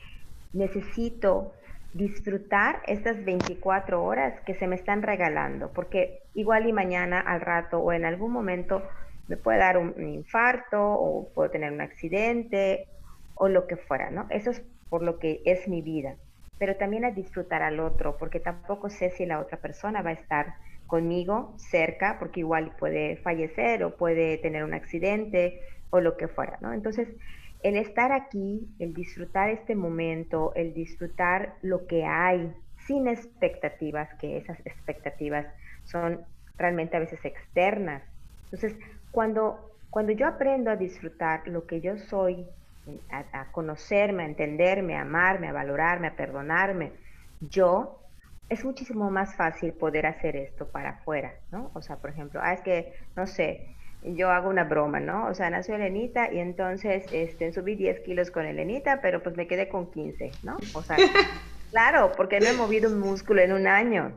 necesito 0.53 1.53
disfrutar 1.95 2.81
estas 2.87 3.23
24 3.23 4.03
horas 4.03 4.41
que 4.41 4.53
se 4.53 4.67
me 4.67 4.75
están 4.75 5.01
regalando, 5.01 5.71
porque 5.71 6.23
igual 6.33 6.67
y 6.67 6.73
mañana 6.73 7.21
al 7.21 7.39
rato 7.39 7.79
o 7.79 7.93
en 7.93 8.03
algún 8.03 8.33
momento 8.33 8.83
me 9.27 9.37
puede 9.37 9.59
dar 9.59 9.77
un, 9.77 9.95
infarto 10.05 10.77
o 10.77 11.31
puedo 11.33 11.49
tener 11.49 11.71
un 11.71 11.79
accidente 11.79 12.89
o 13.33 13.47
lo 13.47 13.65
que 13.65 13.77
fuera, 13.77 14.11
¿no? 14.11 14.27
Eso 14.29 14.51
es 14.51 14.61
por 14.89 15.03
lo 15.03 15.19
que 15.19 15.41
es 15.45 15.69
mi 15.69 15.81
vida, 15.81 16.17
pero 16.57 16.75
también 16.75 17.05
a 17.05 17.11
disfrutar 17.11 17.63
al 17.63 17.79
otro, 17.79 18.17
porque 18.17 18.41
tampoco 18.41 18.89
sé 18.89 19.11
si 19.11 19.25
la 19.25 19.39
otra 19.39 19.61
persona 19.61 20.01
va 20.01 20.09
a 20.09 20.19
estar 20.19 20.53
conmigo 20.87 21.55
cerca, 21.57 22.17
porque 22.19 22.41
igual 22.41 22.75
puede 22.77 23.15
fallecer 23.17 23.85
o 23.85 23.95
puede 23.95 24.37
tener 24.39 24.65
un 24.65 24.73
accidente 24.73 25.61
o 25.91 26.01
lo 26.01 26.17
que 26.17 26.27
fuera, 26.27 26.57
¿no? 26.59 26.73
Entonces, 26.73 27.07
el 27.65 27.77
estar 27.77 28.11
aquí, 28.11 28.69
el 28.77 28.93
disfrutar 28.93 29.49
este 29.49 29.73
momento, 29.73 30.53
el 30.53 30.75
disfrutar 30.75 31.55
lo 31.63 31.87
que 31.87 32.05
hay 32.05 32.53
sin 32.85 33.07
expectativas, 33.07 34.13
que 34.19 34.37
esas 34.37 34.59
expectativas 34.67 35.47
son 35.85 36.21
realmente 36.59 36.95
a 36.95 36.99
veces 36.99 37.25
externas. 37.25 38.03
Entonces, 38.43 38.77
cuando, 39.09 39.71
cuando 39.89 40.11
yo 40.11 40.27
aprendo 40.27 40.69
a 40.69 40.75
disfrutar 40.75 41.47
lo 41.47 41.65
que 41.65 41.81
yo 41.81 41.97
soy, 41.97 42.45
a, 43.09 43.51
conocerme, 43.51 44.21
a 44.21 44.27
entenderme, 44.27 44.95
a 44.95 45.01
amarme, 45.01 45.47
a 45.47 45.51
valorarme, 45.51 46.05
a 46.05 46.15
perdonarme, 46.15 46.91
yo, 47.49 47.99
es 48.47 48.63
muchísimo 48.63 49.09
más 49.09 49.35
fácil 49.35 49.73
poder 49.73 50.05
hacer 50.05 50.35
esto 50.35 50.67
para 50.67 50.89
afuera, 50.91 51.33
¿no? 51.51 51.71
O 51.73 51.81
sea, 51.81 51.95
por 51.95 52.11
ejemplo, 52.11 52.39
ah, 52.43 52.53
es 52.53 52.61
que, 52.61 52.93
no 53.15 53.25
sé, 53.25 53.74
yo 54.13 54.29
hago 54.29 54.49
una 54.49 54.63
broma, 54.63 54.99
¿no? 54.99 55.27
O 55.27 55.33
sea, 55.33 55.49
nació 55.49 55.75
Elenita 55.75 56.31
y 56.31 56.39
entonces 56.39 57.05
este, 57.11 57.51
subí 57.51 57.75
10 57.75 58.01
kilos 58.01 58.31
con 58.31 58.45
Elenita, 58.45 59.01
pero 59.01 59.23
pues 59.23 59.35
me 59.35 59.47
quedé 59.47 59.67
con 59.67 59.91
15, 59.91 60.31
¿no? 60.43 60.57
O 60.73 60.81
sea, 60.81 60.97
claro, 61.71 62.11
porque 62.15 62.39
no 62.39 62.47
he 62.47 62.53
movido 62.53 62.89
un 62.89 62.99
músculo 62.99 63.41
en 63.41 63.53
un 63.53 63.67
año. 63.67 64.13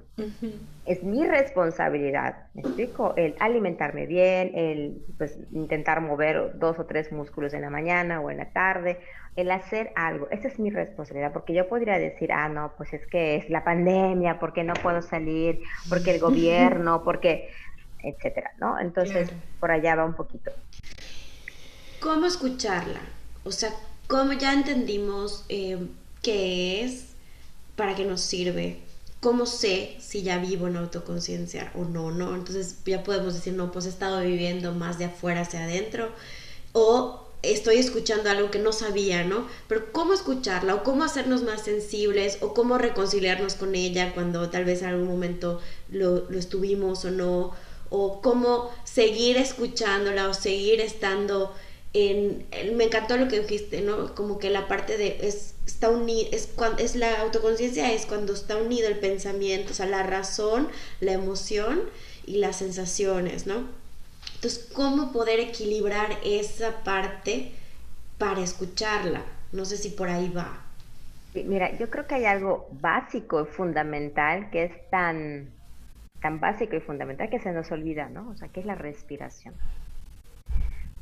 Es 0.85 1.03
mi 1.03 1.27
responsabilidad, 1.27 2.49
¿me 2.55 2.63
explico? 2.63 3.15
El 3.17 3.35
alimentarme 3.41 4.07
bien, 4.07 4.53
el 4.55 5.03
pues 5.17 5.39
intentar 5.53 6.01
mover 6.01 6.59
dos 6.59 6.79
o 6.79 6.87
tres 6.87 7.13
músculos 7.13 7.55
en 7.55 7.63
la 7.63 7.71
mañana 7.71 8.21
o 8.21 8.31
en 8.31 8.39
la 8.39 8.51
tarde, 8.53 8.99
el 9.37 9.51
hacer 9.53 9.93
algo. 9.95 10.29
Esa 10.31 10.49
es 10.49 10.59
mi 10.59 10.71
responsabilidad, 10.71 11.33
porque 11.33 11.55
yo 11.55 11.69
podría 11.69 11.99
decir, 11.99 12.33
ah, 12.33 12.49
no, 12.49 12.73
pues 12.77 12.93
es 12.93 13.07
que 13.07 13.37
es 13.37 13.49
la 13.49 13.63
pandemia, 13.63 14.41
porque 14.41 14.65
no 14.65 14.75
puedo 14.75 15.01
salir, 15.01 15.61
porque 15.89 16.15
el 16.15 16.21
gobierno, 16.29 17.05
porque 17.05 17.49
etcétera, 18.03 18.53
¿no? 18.59 18.79
Entonces, 18.79 19.31
por 19.61 19.71
allá 19.71 19.95
va 19.95 20.05
un 20.05 20.15
poquito. 20.15 20.51
¿Cómo 22.01 22.27
escucharla? 22.27 23.01
O 23.45 23.53
sea, 23.53 23.75
¿cómo 24.07 24.33
ya 24.33 24.53
entendimos 24.53 25.45
eh, 25.49 25.79
qué 26.23 26.85
es, 26.85 27.07
para 27.77 27.95
qué 27.95 28.05
nos 28.05 28.21
sirve? 28.21 28.81
¿Cómo 29.21 29.47
sé 29.47 29.97
si 29.99 30.23
ya 30.23 30.39
vivo 30.39 30.69
en 30.69 30.77
autoconciencia 30.77 31.73
o 31.75 31.85
no, 31.85 32.13
no? 32.13 32.35
Entonces 32.35 32.79
ya 32.85 33.03
podemos 33.03 33.35
decir, 33.35 33.55
no, 33.55 33.73
pues 33.73 33.87
he 33.87 33.89
estado 33.89 34.21
viviendo 34.21 34.73
más 34.75 34.99
de 34.99 35.07
afuera 35.07 35.41
hacia 35.41 35.65
adentro 35.65 36.11
o 36.73 37.29
estoy 37.43 37.77
escuchando 37.77 38.31
algo 38.31 38.51
que 38.51 38.59
no 38.59 38.73
sabía, 38.73 39.25
¿no? 39.25 39.47
Pero 39.69 39.93
cómo 39.93 40.13
escucharla 40.13 40.75
o 40.77 40.83
cómo 40.85 41.05
hacernos 41.05 41.43
más 41.43 41.63
sensibles 41.63 42.39
o 42.41 42.55
cómo 42.55 42.79
reconciliarnos 42.79 43.55
con 43.55 43.75
ella 43.75 44.13
cuando 44.15 44.51
tal 44.51 44.65
vez 44.65 44.83
en 44.83 44.89
algún 44.89 45.09
momento 45.09 45.61
lo, 45.91 46.31
lo 46.31 46.39
estuvimos 46.39 47.05
o 47.05 47.11
no 47.11 47.53
o 47.91 48.21
cómo 48.21 48.71
seguir 48.85 49.37
escuchándola 49.37 50.29
o 50.29 50.35
seguir 50.35 50.81
estando 50.81 51.55
en, 51.95 52.47
me 52.77 52.85
encantó 52.85 53.17
lo 53.17 53.29
que 53.29 53.41
dijiste, 53.41 53.81
¿no? 53.81 54.15
Como 54.15 54.39
que 54.39 54.51
la 54.51 54.69
parte 54.69 54.97
de 54.97 55.19
es 55.23 55.55
está 55.69 55.91
unido 55.91 56.29
es 56.33 56.47
cuando 56.47 56.83
es 56.83 56.97
la 56.97 57.21
autoconciencia 57.21 57.93
es 57.93 58.07
cuando 58.07 58.33
está 58.33 58.57
unido 58.57 58.89
el 58.89 58.99
pensamiento, 58.99 59.73
o 59.73 59.75
sea, 59.75 59.87
la 59.87 60.03
razón, 60.03 60.69
la 61.01 61.13
emoción 61.13 61.83
y 62.27 62.39
las 62.39 62.57
sensaciones, 62.57 63.47
¿no? 63.47 63.69
Entonces, 64.35 64.69
¿cómo 64.73 65.13
poder 65.13 65.41
equilibrar 65.41 66.19
esa 66.25 66.83
parte 66.85 67.53
para 68.19 68.41
escucharla? 68.41 69.23
No 69.53 69.65
sé 69.65 69.77
si 69.77 69.91
por 69.91 70.09
ahí 70.09 70.31
va. 70.31 70.65
Mira, 71.35 71.77
yo 71.79 71.91
creo 71.91 72.07
que 72.07 72.17
hay 72.17 72.25
algo 72.25 72.69
básico, 72.81 73.47
fundamental, 73.47 74.51
que 74.51 74.65
es 74.65 74.91
tan 74.91 75.51
tan 76.21 76.41
básico 76.41 76.77
y 76.77 76.81
fundamental 76.81 77.31
que 77.31 77.39
se 77.39 77.53
nos 77.53 77.71
olvida, 77.71 78.09
¿no? 78.09 78.31
O 78.31 78.37
sea, 78.37 78.49
que 78.49 78.61
es 78.61 78.67
la 78.67 78.75
respiración. 78.75 79.55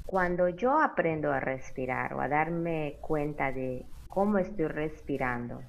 Cuando 0.05 0.49
yo 0.49 0.81
aprendo 0.81 1.33
a 1.33 1.41
respirar 1.41 2.15
o 2.15 2.21
a 2.21 2.29
darme 2.29 2.97
cuenta 3.01 3.51
de 3.51 3.85
cómo 4.09 4.39
estoy 4.39 4.69
respirando, 4.69 5.63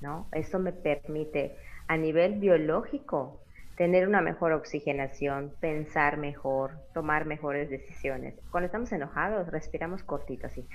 ¿no? 0.00 0.26
Eso 0.32 0.58
me 0.58 0.72
permite 0.72 1.56
a 1.88 1.96
nivel 1.96 2.34
biológico 2.38 3.40
tener 3.76 4.06
una 4.06 4.20
mejor 4.20 4.52
oxigenación, 4.52 5.52
pensar 5.60 6.16
mejor, 6.16 6.72
tomar 6.94 7.26
mejores 7.26 7.70
decisiones. 7.70 8.34
Cuando 8.50 8.66
estamos 8.66 8.92
enojados, 8.92 9.48
respiramos 9.48 10.02
cortito 10.02 10.46
así, 10.46 10.66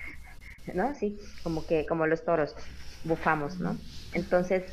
¿no? 0.74 0.94
Sí, 0.96 1.20
como 1.44 1.66
que 1.66 1.86
como 1.86 2.06
los 2.08 2.24
toros 2.26 2.56
bufamos, 3.04 3.60
¿no? 3.60 3.78
Entonces, 4.14 4.64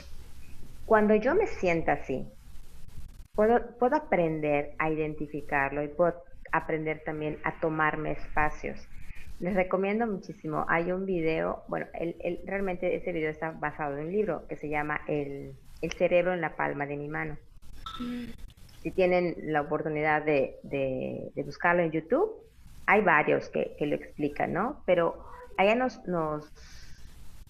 cuando 0.86 1.14
yo 1.14 1.34
me 1.34 1.46
siento 1.46 1.92
así, 1.92 2.26
puedo, 3.34 3.60
puedo 3.78 3.96
aprender 3.96 4.74
a 4.78 4.90
identificarlo 4.90 5.82
y 5.82 5.88
puedo 5.88 6.14
aprender 6.52 7.02
también 7.04 7.38
a 7.44 7.58
tomarme 7.60 8.12
espacios. 8.12 8.78
Les 9.40 9.54
recomiendo 9.54 10.06
muchísimo. 10.06 10.64
Hay 10.68 10.92
un 10.92 11.04
video, 11.04 11.64
bueno, 11.68 11.86
el, 11.94 12.40
realmente 12.46 12.94
ese 12.94 13.12
video 13.12 13.30
está 13.30 13.50
basado 13.50 13.98
en 13.98 14.06
un 14.06 14.12
libro 14.12 14.46
que 14.48 14.56
se 14.56 14.68
llama 14.68 15.00
El, 15.08 15.54
cerebro 15.98 16.32
en 16.32 16.40
la 16.40 16.56
palma 16.56 16.86
de 16.86 16.96
mi 16.96 17.08
mano. 17.08 17.36
Si 18.80 18.90
tienen 18.92 19.34
la 19.38 19.60
oportunidad 19.62 20.24
de, 20.24 20.56
de, 20.62 21.42
buscarlo 21.44 21.82
en 21.82 21.90
YouTube, 21.90 22.32
hay 22.86 23.02
varios 23.02 23.48
que, 23.50 23.74
que, 23.78 23.86
lo 23.86 23.96
explican, 23.96 24.52
¿no? 24.52 24.82
Pero 24.86 25.24
allá 25.58 25.74
nos, 25.74 26.02
nos 26.06 26.50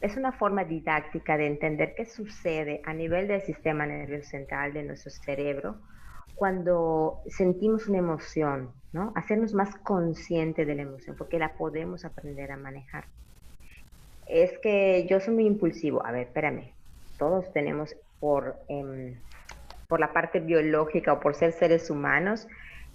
es 0.05 0.19
una 0.19 0.33
forma 0.33 0.65
didáctica 0.65 1.39
de 1.39 1.47
entender 1.47 1.95
qué 1.97 2.05
sucede 2.05 2.83
a 2.85 2.93
nivel 2.93 3.27
del 3.27 3.41
sistema 3.41 3.87
nervioso 3.87 4.29
central 4.29 4.75
de 4.75 4.83
nuestro 4.83 5.11
cerebro 5.11 5.77
cuando 6.35 7.21
sentimos 7.27 7.89
una 7.89 7.99
emoción, 7.99 8.71
¿no? 8.93 9.15
Hacernos 9.17 9.55
más 9.55 9.75
consciente 9.77 10.67
de 10.67 10.75
la 10.75 10.83
emoción, 10.83 11.17
porque 11.17 11.39
la 11.39 11.55
podemos 11.55 12.05
aprender 12.05 12.53
a 12.53 12.59
manejar. 12.59 13.07
Es 14.27 14.59
que 14.59 15.07
yo 15.09 15.21
soy 15.21 15.33
muy 15.33 15.47
impulsivo. 15.47 16.05
A 16.05 16.13
ver, 16.13 16.27
espérame. 16.27 16.75
Todos 17.19 17.51
tenemos 17.55 17.97
por, 18.21 18.57
em, 18.69 19.19
por 19.89 20.01
la 20.01 20.13
parte 20.13 20.39
biológica 20.39 21.15
o 21.15 21.21
por 21.21 21.35
ser 21.35 21.53
seres 21.53 21.89
humanos 21.89 22.47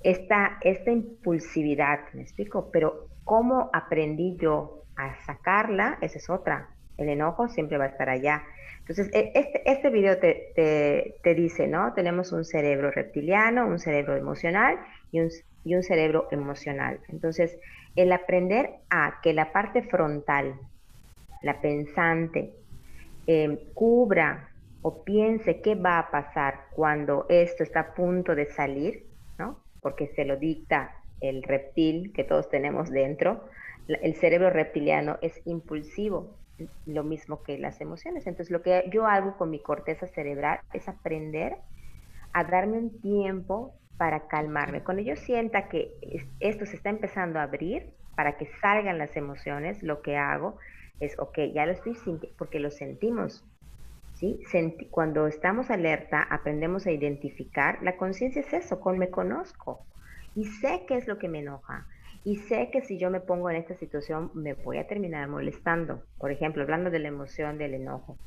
esta, 0.03 0.59
esta 0.61 0.91
impulsividad, 0.91 2.01
¿me 2.13 2.21
explico? 2.21 2.69
Pero 2.71 3.07
cómo 3.23 3.71
aprendí 3.73 4.37
yo 4.37 4.83
a 4.95 5.15
sacarla, 5.25 5.97
esa 6.01 6.19
es 6.19 6.29
otra 6.29 6.69
el 6.99 7.09
enojo 7.09 7.47
siempre 7.47 7.77
va 7.77 7.85
a 7.85 7.89
estar 7.89 8.09
allá. 8.09 8.43
Entonces, 8.79 9.09
e, 9.13 9.31
este, 9.35 9.69
este 9.69 9.89
video 9.89 10.17
te, 10.17 11.13
te, 11.23 11.35
dice, 11.35 11.67
¿no? 11.67 11.93
Tenemos 11.93 12.31
un 12.31 12.43
cerebro 12.43 12.91
reptiliano, 12.91 13.67
un 13.67 13.79
cerebro 13.79 14.15
emocional 14.15 14.79
y 15.11 15.19
un, 15.19 15.29
y 15.63 15.75
un 15.75 15.83
cerebro 15.83 16.27
emocional. 16.31 16.99
Entonces, 17.09 17.57
el 17.95 18.11
aprender 18.11 18.71
a 18.89 19.19
que 19.21 19.33
la 19.33 19.51
parte 19.51 19.83
frontal, 19.83 20.55
la 21.41 21.61
pensante, 21.61 22.51
em, 23.27 23.57
cubra 23.73 24.49
o 24.81 25.03
piense 25.03 25.61
qué 25.61 25.75
va 25.75 25.99
a 25.99 26.09
pasar 26.09 26.61
cuando 26.71 27.25
esto 27.29 27.63
está 27.63 27.81
a 27.81 27.93
punto 27.93 28.33
de 28.33 28.45
salir, 28.47 29.03
¿no? 29.37 29.59
Porque 29.81 30.07
se 30.15 30.25
lo 30.25 30.37
dicta 30.37 30.95
el 31.21 31.43
reptil 31.43 32.11
que 32.13 32.23
todos 32.23 32.49
tenemos 32.49 32.89
dentro. 32.89 33.45
El 33.87 34.15
cerebro 34.15 34.49
reptiliano 34.49 35.17
es 35.21 35.41
impulsivo, 35.45 36.38
lo 36.85 37.03
mismo 37.03 37.43
que 37.43 37.57
las 37.57 37.81
emociones. 37.81 38.27
Entonces, 38.27 38.51
lo 38.51 38.61
que 38.61 38.89
yo 38.91 39.05
hago 39.07 39.37
con 39.37 39.49
mi 39.49 39.61
corteza 39.61 40.07
cerebral 40.07 40.59
es 40.73 40.87
aprender 40.87 41.57
a 42.33 42.43
darme 42.43 42.77
un 42.77 43.01
tiempo 43.01 43.73
para 43.97 44.27
calmarme. 44.27 44.83
Cuando 44.83 45.03
yo 45.03 45.15
sienta 45.15 45.67
que 45.67 45.93
esto 46.39 46.65
se 46.65 46.75
está 46.75 46.89
empezando 46.89 47.39
a 47.39 47.43
abrir, 47.43 47.93
para 48.15 48.37
que 48.37 48.47
salgan 48.61 48.97
las 48.97 49.15
emociones, 49.15 49.81
lo 49.81 50.01
que 50.01 50.17
hago 50.17 50.57
es, 50.99 51.17
ok, 51.19 51.39
ya 51.53 51.65
lo 51.65 51.71
estoy 51.71 51.95
sintiendo, 51.95 52.35
porque 52.37 52.59
lo 52.59 52.69
sentimos. 52.69 53.45
¿sí? 54.15 54.41
cuando 54.91 55.27
estamos 55.27 55.69
alerta, 55.71 56.21
aprendemos 56.29 56.85
a 56.85 56.91
identificar. 56.91 57.81
La 57.81 57.95
conciencia 57.95 58.41
es 58.41 58.51
eso, 58.51 58.81
con 58.81 58.97
me 58.97 59.09
conozco 59.09 59.85
y 60.35 60.45
sé 60.45 60.83
qué 60.87 60.97
es 60.97 61.07
lo 61.07 61.17
que 61.17 61.29
me 61.29 61.39
enoja 61.39 61.87
y 62.23 62.37
sé 62.37 62.69
que 62.71 62.81
si 62.81 62.97
yo 62.97 63.09
me 63.09 63.21
pongo 63.21 63.49
en 63.49 63.57
esta 63.57 63.75
situación 63.75 64.31
me 64.33 64.53
voy 64.53 64.77
a 64.77 64.87
terminar 64.87 65.27
molestando. 65.27 66.03
Por 66.17 66.31
ejemplo, 66.31 66.63
hablando 66.63 66.89
de 66.89 66.99
la 66.99 67.07
emoción 67.07 67.57
del 67.57 67.75
enojo. 67.75 68.17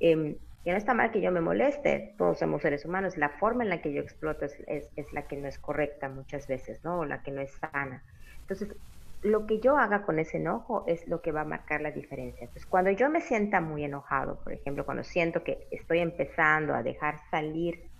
Eh, 0.00 0.38
no 0.64 0.76
está 0.76 0.94
mal 0.94 1.10
que 1.10 1.20
yo 1.20 1.32
me 1.32 1.40
moleste, 1.40 2.14
todos 2.16 2.38
somos 2.38 2.62
seres 2.62 2.84
humanos, 2.84 3.16
la 3.16 3.30
forma 3.30 3.64
en 3.64 3.70
la 3.70 3.82
que 3.82 3.92
yo 3.92 4.00
exploto 4.00 4.44
es, 4.44 4.56
es, 4.68 5.12
la 5.12 5.26
que 5.26 5.36
no 5.36 5.48
es 5.48 5.58
correcta 5.58 6.08
muchas 6.08 6.46
veces, 6.46 6.84
¿no? 6.84 7.00
O 7.00 7.04
la 7.04 7.22
que 7.22 7.32
no 7.32 7.40
es 7.40 7.52
sana. 7.58 8.04
Entonces, 8.42 8.76
lo 9.22 9.46
que 9.46 9.60
yo 9.60 9.76
haga 9.76 10.04
con 10.04 10.20
ese 10.20 10.38
enojo 10.38 10.84
es 10.86 11.06
lo 11.08 11.20
que 11.20 11.32
va 11.32 11.40
a 11.40 11.44
marcar 11.44 11.80
la 11.80 11.90
diferencia. 11.90 12.44
Entonces, 12.44 12.66
cuando 12.66 12.90
yo 12.92 13.10
me 13.10 13.20
sienta 13.20 13.60
muy 13.60 13.84
enojado, 13.84 14.40
por 14.42 14.52
ejemplo, 14.52 14.84
cuando 14.84 15.02
siento 15.02 15.42
que 15.42 15.66
estoy 15.70 15.98
empezando 15.98 16.74
a 16.74 16.82
dejar 16.82 17.16
salir 17.30 17.90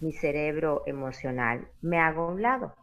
mi 0.00 0.12
cerebro 0.12 0.82
emocional, 0.86 1.68
me 1.80 1.98
hago 1.98 2.22
a 2.22 2.32
un 2.32 2.42
lado 2.42 2.74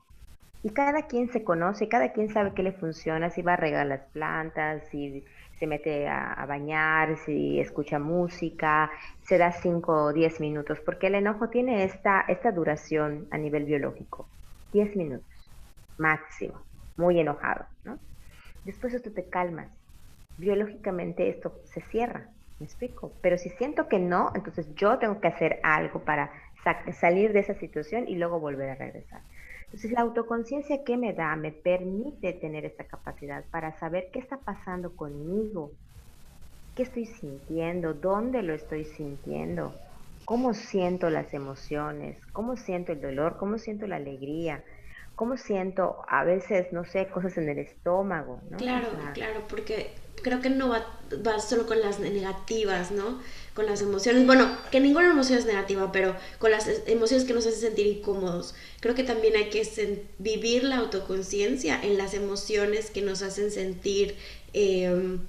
y 0.63 0.71
cada 0.71 1.07
quien 1.07 1.29
se 1.29 1.43
conoce, 1.43 1.87
cada 1.87 2.11
quien 2.13 2.29
sabe 2.29 2.53
qué 2.53 2.63
le 2.63 2.73
funciona, 2.73 3.29
si 3.29 3.41
va 3.41 3.53
a 3.53 3.57
regar 3.57 3.85
las 3.85 4.05
plantas, 4.11 4.87
si 4.89 5.23
se 5.59 5.67
mete 5.67 6.07
a, 6.07 6.45
bañar, 6.47 7.17
si 7.17 7.59
escucha 7.59 7.99
música, 7.99 8.91
se 9.21 9.37
da 9.37 9.51
5 9.51 10.05
o 10.05 10.13
10 10.13 10.39
minutos, 10.39 10.79
porque 10.85 11.07
el 11.07 11.15
enojo 11.15 11.49
tiene 11.49 11.83
esta, 11.83 12.21
esta 12.27 12.51
duración 12.51 13.27
a 13.31 13.37
nivel 13.37 13.65
biológico, 13.65 14.29
10 14.71 14.95
minutos 14.95 15.27
máximo, 15.97 16.67
muy 16.95 17.19
enojado, 17.19 17.65
¿no? 17.83 17.99
Después 18.63 19.01
tú 19.01 19.11
te 19.13 19.29
calmas 19.29 19.71
biológicamente 20.37 21.29
esto 21.29 21.61
se 21.65 21.81
cierra, 21.81 22.29
¿me 22.59 22.65
explico? 22.65 23.19
Pero 23.21 23.37
si 23.37 23.49
siento 23.49 23.87
que 23.87 23.99
no, 23.99 24.31
entonces 24.35 24.73
yo 24.75 24.99
tengo 24.99 25.19
que 25.19 25.27
hacer 25.27 25.59
algo 25.63 26.05
para 26.05 26.31
salir 26.93 27.33
de 27.33 27.39
esa 27.39 27.55
situación 27.55 28.07
y 28.07 28.15
luego 28.15 28.39
volver 28.39 28.69
a 28.69 28.75
regresar. 28.75 29.23
Entonces 29.67 29.91
la 29.91 30.01
autoconciencia 30.01 30.83
que 30.83 30.97
me 30.97 31.13
da 31.13 31.35
me 31.35 31.51
permite 31.51 32.33
tener 32.33 32.65
esta 32.65 32.85
capacidad 32.85 33.45
para 33.51 33.77
saber 33.77 34.09
qué 34.13 34.19
está 34.19 34.39
pasando 34.39 34.95
conmigo, 34.95 35.73
qué 36.73 36.83
estoy 36.83 37.05
sintiendo, 37.05 37.93
dónde 37.93 38.43
lo 38.43 38.53
estoy 38.53 38.85
sintiendo, 38.85 39.75
cómo 40.25 40.53
siento 40.53 41.09
las 41.09 41.33
emociones, 41.33 42.25
cómo 42.31 42.55
siento 42.55 42.93
el 42.93 43.01
dolor, 43.01 43.37
cómo 43.37 43.57
siento 43.57 43.87
la 43.87 43.97
alegría, 43.97 44.63
cómo 45.15 45.35
siento 45.35 45.97
a 46.07 46.23
veces, 46.23 46.71
no 46.71 46.85
sé, 46.85 47.07
cosas 47.09 47.37
en 47.37 47.49
el 47.49 47.59
estómago, 47.59 48.41
¿no? 48.49 48.57
Claro, 48.57 48.87
claro, 49.13 49.41
porque 49.49 49.91
creo 50.21 50.41
que 50.41 50.49
no 50.49 50.69
va, 50.69 50.85
va, 51.25 51.39
solo 51.39 51.65
con 51.65 51.79
las 51.81 51.99
negativas, 51.99 52.91
¿no? 52.91 53.19
Con 53.53 53.65
las 53.65 53.81
emociones, 53.81 54.25
bueno, 54.25 54.55
que 54.71 54.79
ninguna 54.79 55.11
emoción 55.11 55.39
es 55.39 55.45
negativa, 55.45 55.91
pero 55.91 56.15
con 56.37 56.51
las 56.51 56.69
emociones 56.85 57.25
que 57.25 57.33
nos 57.33 57.45
hacen 57.47 57.59
sentir 57.59 57.87
incómodos. 57.87 58.55
Creo 58.79 58.95
que 58.95 59.03
también 59.03 59.35
hay 59.35 59.49
que 59.49 60.05
vivir 60.19 60.63
la 60.63 60.77
autoconciencia 60.77 61.79
en 61.81 61.97
las 61.97 62.13
emociones 62.13 62.91
que 62.91 63.01
nos 63.01 63.21
hacen 63.21 63.51
sentir 63.51 64.15
em, 64.53 65.19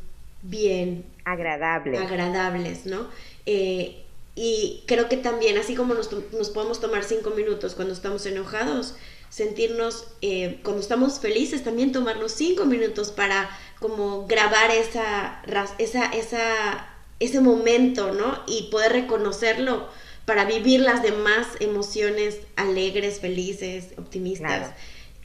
bien. 0.43 1.05
Agradables. 1.25 2.01
Agradables, 2.01 2.87
¿no? 2.87 3.09
Eh, 3.47 4.05
y 4.35 4.85
creo 4.87 5.09
que 5.09 5.17
también, 5.17 5.59
así 5.59 5.75
como 5.75 5.95
nos, 5.95 6.11
nos 6.33 6.51
podemos 6.51 6.81
tomar 6.81 7.03
cinco 7.03 7.31
minutos 7.31 7.75
cuando 7.75 7.93
estamos 7.93 8.25
enojados, 8.27 8.95
sentirnos, 9.31 10.09
eh, 10.23 10.61
cuando 10.63 10.83
estamos 10.83 11.21
felices, 11.21 11.65
también 11.65 11.93
tomarnos 11.93 12.33
cinco 12.33 12.65
minutos 12.65 13.11
para 13.11 13.51
como 13.81 14.27
grabar 14.27 14.71
esa, 14.71 15.43
esa, 15.79 16.07
esa, 16.07 16.89
ese 17.21 17.41
momento, 17.41 18.13
¿no? 18.13 18.43
Y 18.47 18.65
poder 18.71 18.93
reconocerlo 18.93 19.89
para 20.25 20.45
vivir 20.45 20.81
las 20.81 21.03
demás 21.03 21.47
emociones 21.61 22.39
alegres, 22.57 23.21
felices, 23.21 23.87
optimistas. 23.97 24.73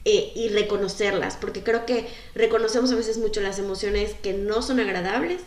Eh, 0.06 0.32
y 0.34 0.50
reconocerlas, 0.50 1.38
porque 1.38 1.62
creo 1.62 1.86
que 1.86 2.06
reconocemos 2.34 2.92
a 2.92 2.94
veces 2.94 3.16
mucho 3.16 3.40
las 3.40 3.58
emociones 3.58 4.12
que 4.22 4.34
no 4.34 4.60
son 4.60 4.78
agradables 4.78 5.40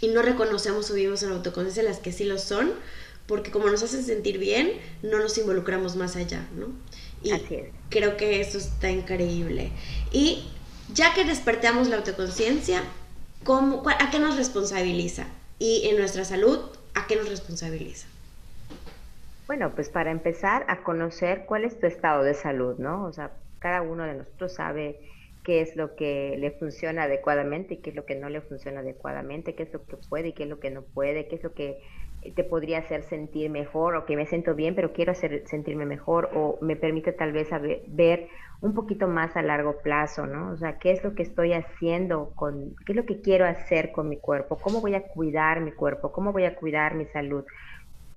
y 0.00 0.06
no 0.06 0.22
reconocemos 0.22 0.88
o 0.88 0.94
vivimos 0.94 1.24
en 1.24 1.32
autoconciencia 1.32 1.82
las 1.82 1.98
que 1.98 2.12
sí 2.12 2.22
lo 2.22 2.38
son, 2.38 2.72
porque 3.26 3.50
como 3.50 3.68
nos 3.68 3.82
hacen 3.82 4.04
sentir 4.04 4.38
bien, 4.38 4.72
no 5.02 5.18
nos 5.18 5.36
involucramos 5.36 5.96
más 5.96 6.14
allá, 6.14 6.46
¿no? 6.56 6.68
Y 7.22 7.32
creo 7.88 8.16
que 8.16 8.40
eso 8.40 8.58
está 8.58 8.90
increíble. 8.90 9.70
Y 10.12 10.48
ya 10.92 11.14
que 11.14 11.24
despertamos 11.24 11.88
la 11.88 11.96
autoconciencia, 11.96 12.80
¿a 12.80 14.10
qué 14.10 14.18
nos 14.18 14.36
responsabiliza? 14.36 15.26
Y 15.58 15.88
en 15.88 15.96
nuestra 15.96 16.24
salud, 16.24 16.58
¿a 16.94 17.06
qué 17.06 17.16
nos 17.16 17.28
responsabiliza? 17.28 18.06
Bueno, 19.46 19.72
pues 19.74 19.88
para 19.88 20.10
empezar 20.10 20.64
a 20.68 20.82
conocer 20.82 21.44
cuál 21.46 21.64
es 21.64 21.78
tu 21.78 21.86
estado 21.86 22.24
de 22.24 22.34
salud, 22.34 22.76
¿no? 22.78 23.04
O 23.04 23.12
sea, 23.12 23.30
cada 23.60 23.82
uno 23.82 24.04
de 24.04 24.14
nosotros 24.14 24.54
sabe 24.54 24.98
qué 25.44 25.60
es 25.60 25.76
lo 25.76 25.94
que 25.94 26.36
le 26.38 26.50
funciona 26.50 27.04
adecuadamente 27.04 27.74
y 27.74 27.76
qué 27.76 27.90
es 27.90 27.96
lo 27.96 28.04
que 28.04 28.16
no 28.16 28.28
le 28.28 28.40
funciona 28.40 28.80
adecuadamente, 28.80 29.54
qué 29.54 29.62
es 29.62 29.72
lo 29.72 29.86
que 29.86 29.96
puede 29.96 30.28
y 30.28 30.32
qué 30.32 30.42
es 30.42 30.48
lo 30.48 30.58
que 30.58 30.72
no 30.72 30.82
puede, 30.82 31.28
qué 31.28 31.36
es 31.36 31.44
lo 31.44 31.54
que 31.54 31.80
te 32.34 32.44
podría 32.44 32.78
hacer 32.78 33.02
sentir 33.02 33.50
mejor 33.50 33.94
o 33.96 34.06
que 34.06 34.16
me 34.16 34.26
siento 34.26 34.54
bien, 34.54 34.74
pero 34.74 34.92
quiero 34.92 35.12
hacer 35.12 35.42
sentirme 35.46 35.86
mejor 35.86 36.30
o 36.34 36.58
me 36.62 36.76
permite 36.76 37.12
tal 37.12 37.32
vez 37.32 37.48
ver 37.88 38.28
un 38.60 38.74
poquito 38.74 39.08
más 39.08 39.36
a 39.36 39.42
largo 39.42 39.80
plazo, 39.82 40.26
¿no? 40.26 40.52
O 40.52 40.56
sea, 40.56 40.78
¿qué 40.78 40.92
es 40.92 41.04
lo 41.04 41.14
que 41.14 41.22
estoy 41.22 41.52
haciendo 41.52 42.32
con, 42.34 42.74
qué 42.86 42.92
es 42.92 42.96
lo 42.96 43.04
que 43.06 43.20
quiero 43.20 43.44
hacer 43.46 43.92
con 43.92 44.08
mi 44.08 44.18
cuerpo? 44.18 44.58
¿Cómo 44.60 44.80
voy 44.80 44.94
a 44.94 45.06
cuidar 45.06 45.60
mi 45.60 45.72
cuerpo? 45.72 46.12
¿Cómo 46.12 46.32
voy 46.32 46.44
a 46.44 46.56
cuidar 46.56 46.94
mi 46.94 47.06
salud? 47.06 47.44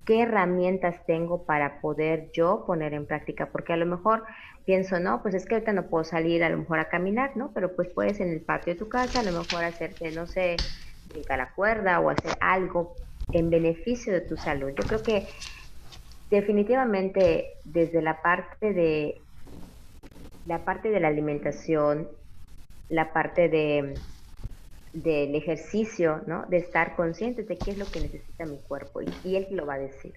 ¿Qué 0.06 0.24
herramientas 0.24 1.06
tengo 1.06 1.46
para 1.46 1.82
poder 1.82 2.32
yo 2.34 2.64
poner 2.66 2.94
en 2.94 3.06
práctica? 3.06 3.52
Porque 3.52 3.74
a 3.74 3.78
lo 3.78 3.86
mejor 3.86 4.24
pienso, 4.66 5.00
no, 5.00 5.22
pues 5.22 5.36
es 5.36 5.46
que 5.46 5.56
ahorita 5.56 5.74
no 5.74 5.90
puedo 5.90 6.04
salir 6.04 6.44
a 6.44 6.50
lo 6.50 6.58
mejor 6.58 6.80
a 6.80 6.90
caminar, 6.90 7.38
¿no? 7.38 7.52
Pero 7.54 7.76
pues 7.76 7.90
puedes 7.94 8.20
en 8.20 8.30
el 8.30 8.42
patio 8.44 8.74
de 8.74 8.80
tu 8.80 8.90
casa 8.90 9.20
a 9.20 9.24
lo 9.24 9.32
mejor 9.34 9.64
hacerte, 9.64 10.12
no 10.12 10.26
sé, 10.26 10.58
brincar 11.04 11.38
la 11.40 11.54
cuerda 11.54 12.00
o 12.00 12.10
hacer 12.10 12.38
algo 12.42 12.96
en 13.32 13.50
beneficio 13.50 14.14
de 14.14 14.22
tu 14.22 14.38
salud. 14.38 14.70
Yo 14.70 14.84
creo 14.86 15.04
que 15.04 15.28
definitivamente 16.30 17.54
desde 17.64 18.02
la 18.02 18.22
parte 18.22 18.74
de 18.74 19.22
la 20.46 20.66
parte 20.66 20.90
de 20.90 21.00
la 21.00 21.10
alimentación, 21.10 22.10
la 22.88 23.14
parte 23.14 23.50
de 23.50 24.00
del 24.94 25.36
ejercicio, 25.36 26.24
¿no? 26.26 26.46
De 26.50 26.58
estar 26.58 26.96
conscientes 26.96 27.48
de 27.48 27.58
qué 27.58 27.72
es 27.72 27.78
lo 27.78 27.86
que 27.86 28.00
necesita 28.00 28.46
mi 28.46 28.58
cuerpo 28.58 29.02
y, 29.02 29.36
él 29.36 29.48
lo 29.52 29.66
va 29.66 29.76
a 29.76 29.80
decir. 29.80 30.14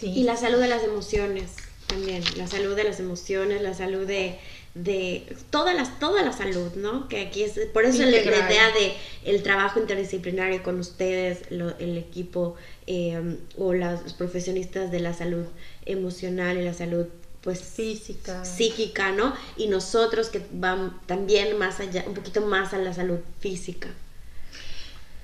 Y 0.00 0.24
la 0.24 0.36
salud 0.36 0.60
de 0.60 0.68
las 0.68 0.82
emociones 0.82 1.56
también, 1.86 2.22
la 2.36 2.46
salud 2.46 2.74
de 2.74 2.84
las 2.84 3.00
emociones, 3.00 3.62
la 3.62 3.74
salud 3.74 4.06
de, 4.06 4.38
de 4.74 5.24
toda, 5.50 5.74
las, 5.74 5.98
toda 5.98 6.22
la 6.22 6.32
salud, 6.32 6.72
¿no? 6.76 7.08
Que 7.08 7.20
aquí 7.20 7.42
es, 7.42 7.58
por 7.72 7.84
eso 7.84 8.02
la, 8.02 8.16
idea 8.18 8.70
de 8.70 8.94
el 9.24 9.42
trabajo 9.42 9.80
interdisciplinario 9.80 10.62
con 10.62 10.80
ustedes, 10.80 11.42
el 11.50 11.98
equipo 11.98 12.56
eh, 12.86 13.38
o 13.56 13.72
las, 13.72 14.02
los 14.02 14.14
profesionistas 14.14 14.90
de 14.90 15.00
la 15.00 15.14
salud 15.14 15.46
emocional 15.86 16.58
y 16.58 16.64
la 16.64 16.74
salud 16.74 17.06
pues 17.44 17.60
física. 17.60 18.42
psíquica 18.42 19.12
no 19.12 19.34
y 19.58 19.68
nosotros 19.68 20.30
que 20.30 20.40
van 20.52 20.98
también 21.04 21.58
más 21.58 21.78
allá 21.78 22.02
un 22.06 22.14
poquito 22.14 22.40
más 22.40 22.72
a 22.72 22.78
la 22.78 22.94
salud 22.94 23.18
física. 23.38 23.88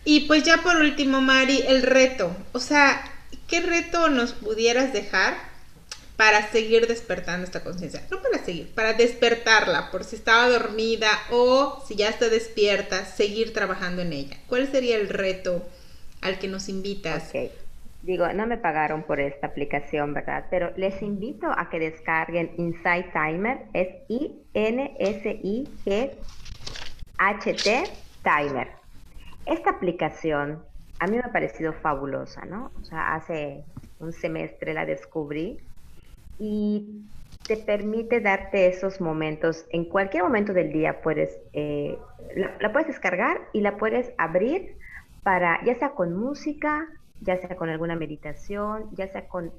Y 0.05 0.21
pues 0.21 0.45
ya 0.45 0.63
por 0.63 0.77
último 0.77 1.23
Mari 1.23 1.63
el 1.67 1.83
reto. 1.83 2.37
O 2.53 2.61
sea 2.61 3.03
qué 3.49 3.61
reto 3.61 4.11
nos 4.11 4.33
pudieras 4.33 4.93
dejar 4.93 5.50
para 6.21 6.43
seguir 6.49 6.87
despertando 6.87 7.45
esta 7.45 7.65
conciencia. 7.65 8.03
No 8.11 8.21
para 8.21 8.37
seguir, 8.45 8.75
para 8.75 8.93
despertarla, 8.93 9.91
por 9.91 10.05
si 10.05 10.17
estaba 10.17 10.51
dormida 10.51 11.09
o 11.31 11.83
si 11.87 11.97
ya 11.97 12.11
está 12.11 12.29
despierta, 12.29 13.07
seguir 13.07 13.55
trabajando 13.55 14.03
en 14.03 14.13
ella. 14.13 14.37
¿Cuál 14.47 14.71
sería 14.71 14.99
el 14.99 15.09
reto 15.09 15.67
al 16.21 16.39
que 16.39 16.47
nos 16.47 16.69
invitas? 16.69 17.31
Ok. 17.31 17.51
Digo, 18.03 18.31
no 18.35 18.47
me 18.47 18.59
pagaron 18.59 19.05
por 19.05 19.19
esta 19.19 19.47
aplicación, 19.47 20.13
¿verdad? 20.13 20.45
Pero 20.51 20.75
les 20.77 21.01
invito 21.01 21.47
a 21.57 21.71
que 21.71 21.79
descarguen 21.79 22.53
Insight 22.59 23.07
Timer, 23.15 23.61
es 23.73 23.89
I-N-S-I-G-H-T 24.09 24.63
Timer. 28.23 28.69
Esta 29.47 29.71
aplicación 29.71 30.63
a 30.99 31.07
mí 31.07 31.17
me 31.17 31.23
ha 31.23 31.33
parecido 31.33 31.73
fabulosa, 31.73 32.45
¿no? 32.45 32.73
O 32.79 32.85
sea, 32.85 33.15
hace 33.15 33.65
un 34.01 34.13
semestre 34.13 34.75
la 34.75 34.85
descubrí 34.85 35.59
y 36.41 37.05
te 37.47 37.59
permite 37.59 38.21
darte 38.21 38.67
esos 38.67 39.01
momentos. 39.01 39.67
En 39.71 39.85
cualquier 39.85 40.25
momento 40.25 40.53
del 40.53 40.73
día 40.73 41.03
puedes, 41.03 41.39
eh, 41.53 41.99
la, 42.35 42.73
puedes 42.73 42.89
descargar 42.89 43.43
y 43.53 43.61
la 43.61 43.77
puedes 43.77 44.13
abrir 44.19 44.77
para, 45.23 45.63
ya 45.65 45.79
sea 45.79 45.91
con 45.91 46.17
música, 46.17 46.89
ya 47.21 47.37
sea 47.37 47.57
con 47.57 47.69
alguna 47.69 47.95
meditación, 47.95 48.89
ya 48.93 49.07
sea 49.09 49.29
con 49.29 49.53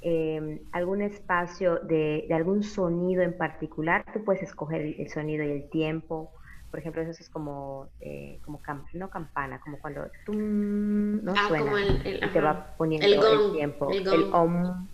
em, 0.00 0.60
algún 0.72 1.02
espacio 1.02 1.76
de, 1.80 2.26
algún 2.32 2.62
sonido 2.62 3.22
en 3.22 3.36
particular. 3.36 4.04
Tú 4.14 4.24
puedes 4.24 4.42
escoger 4.42 4.80
el, 4.80 5.10
sonido 5.10 5.44
y 5.44 5.50
el 5.50 5.68
tiempo. 5.68 6.32
Por 6.70 6.80
ejemplo, 6.80 7.02
eso 7.02 7.10
es 7.10 7.28
como, 7.28 7.88
eh, 8.00 8.38
como 8.42 8.62
no 8.94 9.10
campana, 9.10 9.60
como 9.60 9.78
cuando 9.78 10.06
tú 10.24 10.32
no 10.32 11.34
ah, 11.36 11.48
suena 11.48 11.72
y 11.82 12.20
te 12.32 12.40
va 12.40 12.74
poniendo 12.78 13.06
el, 13.06 13.52
tiempo. 13.52 13.90
El, 13.90 14.06
el 14.06 14.22
om 14.32 14.86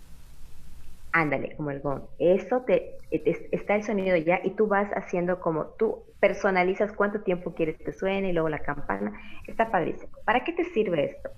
Ándale, 1.11 1.55
como 1.55 1.71
el 1.71 1.81
gong. 1.81 2.03
Eso 2.19 2.61
te, 2.61 2.97
está 3.09 3.75
el 3.75 3.83
sonido 3.83 4.15
ya 4.17 4.39
y 4.43 4.51
tú 4.51 4.67
vas 4.67 4.89
haciendo 4.91 5.39
como 5.39 5.67
tú 5.77 6.03
personalizas 6.19 6.93
cuánto 6.93 7.21
tiempo 7.21 7.53
quieres 7.55 7.77
que 7.77 7.93
suene 7.93 8.29
y 8.29 8.33
luego 8.33 8.49
la 8.49 8.59
campana. 8.59 9.19
Está 9.47 9.71
padrísimo. 9.71 10.11
¿Para 10.25 10.43
qué 10.43 10.53
te 10.53 10.65
sirve 10.65 11.05
esto? 11.05 11.29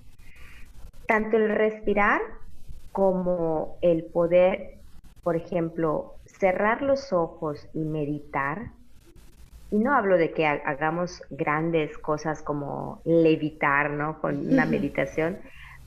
Tanto 1.06 1.36
el 1.36 1.48
respirar 1.48 2.20
como 2.90 3.78
el 3.80 4.04
poder, 4.04 4.82
por 5.22 5.36
ejemplo, 5.36 6.16
cerrar 6.26 6.82
los 6.82 7.12
ojos 7.12 7.66
y 7.72 7.84
meditar. 7.84 8.72
Y 9.70 9.78
no 9.78 9.94
hablo 9.94 10.18
de 10.18 10.32
que 10.32 10.46
hagamos 10.46 11.22
grandes 11.30 11.96
cosas 11.96 12.42
como 12.42 13.00
levitar, 13.06 13.90
¿no? 13.90 14.20
Con 14.20 14.52
una 14.52 14.66
meditación, 14.66 15.38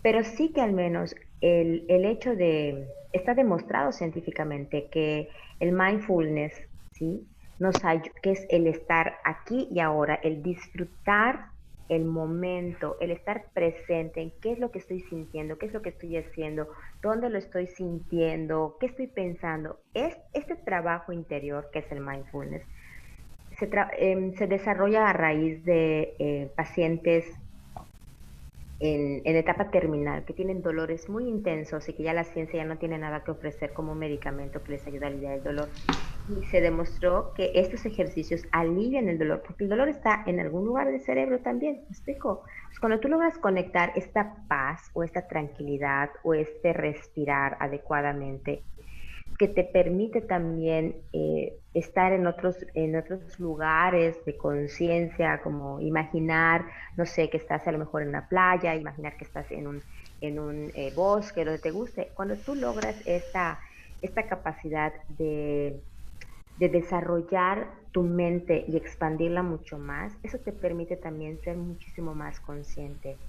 pero 0.02 0.24
sí 0.24 0.52
que 0.54 0.62
al 0.62 0.74
menos 0.74 1.15
el, 1.41 1.86
el 1.88 2.06
hecho 2.06 2.36
de 2.36 2.88
está 3.13 3.34
demostrado 3.34 3.91
científicamente 3.91 4.88
que 4.91 5.30
el 5.60 5.71
mindfulness, 5.71 6.54
¿sí? 6.91 7.26
Nos 7.60 7.76
que 8.21 8.32
es 8.32 8.45
el 8.50 8.67
estar 8.67 9.15
aquí 9.24 9.69
y 9.71 9.80
ahora, 9.80 10.15
el 10.15 10.43
disfrutar 10.43 11.48
el 11.88 12.04
momento, 12.04 12.98
el 13.00 13.12
estar 13.12 13.45
presente 13.54 14.21
en 14.21 14.32
qué 14.41 14.54
es 14.54 14.60
lo 14.60 14.71
que 14.71 14.80
estoy 14.80 15.02
sintiendo, 15.02 15.58
qué 15.58 15.67
es 15.67 15.74
lo 15.74 15.82
que 15.82 15.89
estoy 15.89 16.17
haciendo, 16.17 16.67
dónde 17.02 17.30
lo 17.30 17.38
estoy 17.38 17.67
sintiendo, 17.67 18.78
qué 18.80 18.88
estoy 18.88 19.08
pensando. 19.08 19.80
Es 19.93 20.17
este 20.34 20.56
trabajo 20.56 21.13
interior 21.13 21.69
que 21.71 21.80
es 21.80 21.91
el 21.91 22.02
mindfulness 22.02 22.63
em, 23.98 24.34
se, 24.34 24.48
desarrolla 24.48 25.08
a 25.10 25.13
raíz 25.13 25.63
de 25.63 26.15
eh, 26.19 26.52
pacientes 26.56 27.26
en, 28.80 29.22
etapa 29.26 29.72
terminal 29.72 30.26
que 30.26 30.34
tienen 30.34 30.62
dolores 30.62 31.10
muy 31.10 31.28
intensos 31.28 31.88
y 31.90 31.94
que 31.94 32.04
ya 32.04 32.14
la 32.14 32.24
ciencia 32.24 32.58
ya 32.58 32.66
no 32.66 32.78
tiene 32.78 32.98
nada 32.98 33.24
que 33.24 33.32
ofrecer 33.32 33.74
como 33.74 33.96
medicamento 33.96 34.64
que 34.64 34.74
les 34.74 34.88
ayude 34.88 35.06
a 35.06 35.08
aliviar 35.10 35.34
el 35.34 35.44
dolor. 35.44 35.70
Y 36.28 36.44
se 36.46 36.60
demostró 36.60 37.34
que 37.36 37.52
estos 37.54 37.86
ejercicios 37.86 38.42
alivian 38.52 39.08
el 39.10 39.20
dolor, 39.20 39.44
porque 39.46 39.64
el 39.64 39.70
dolor 39.70 39.90
está 39.90 40.24
en 40.26 40.40
algún 40.40 40.66
lugar 40.66 40.88
del 40.88 41.00
cerebro 41.00 41.40
también. 41.40 41.82
¿Me 41.84 41.90
explico? 41.90 42.44
Pues 42.68 42.80
cuando 42.80 43.00
tú 43.00 43.08
logras 43.10 43.38
conectar 43.38 43.92
esta 43.96 44.36
paz 44.48 44.90
o 44.94 45.04
esta 45.04 45.28
tranquilidad 45.28 46.10
o 46.24 46.34
este 46.34 46.74
respirar 46.74 47.58
adecuadamente, 47.60 48.66
que 49.38 49.48
te 49.50 49.63
permite 49.65 50.21
también 50.21 51.04
eh, 51.13 51.60
estar 51.74 52.13
en 52.13 52.26
otros, 52.28 52.56
en 52.74 52.95
otros 52.95 53.38
lugares 53.39 54.24
de 54.26 54.38
conciencia, 54.38 55.41
como 55.43 55.82
imaginar, 55.82 56.65
no 56.95 57.06
sé, 57.06 57.30
que 57.30 57.38
estás 57.38 57.67
a 57.67 57.71
lo 57.74 57.80
mejor 57.80 58.04
en 58.04 58.10
una 58.10 58.30
playa, 58.30 58.76
imaginar 58.76 59.17
que 59.17 59.26
estás 59.26 59.52
en 59.52 59.67
un, 59.67 59.84
en 60.21 60.39
un 60.39 60.71
eh, 60.74 60.93
bosque, 60.95 61.43
donde 61.43 61.60
te 61.60 61.71
guste. 61.71 62.13
Cuando 62.15 62.38
tú 62.43 62.56
logras 62.56 62.95
esta, 63.06 63.60
esta 64.02 64.28
capacidad 64.28 64.93
de, 65.10 65.84
de 66.56 66.69
desarrollar 66.69 67.69
tu 67.91 68.04
mente 68.04 68.65
y 68.67 68.78
expandirla 68.78 69.43
mucho 69.43 69.78
más, 69.78 70.13
eso 70.24 70.39
te 70.39 70.54
permite 70.54 70.98
también 70.98 71.39
ser 71.41 71.58
muchísimo 71.58 72.15
más 72.15 72.39
consciente 72.39 73.19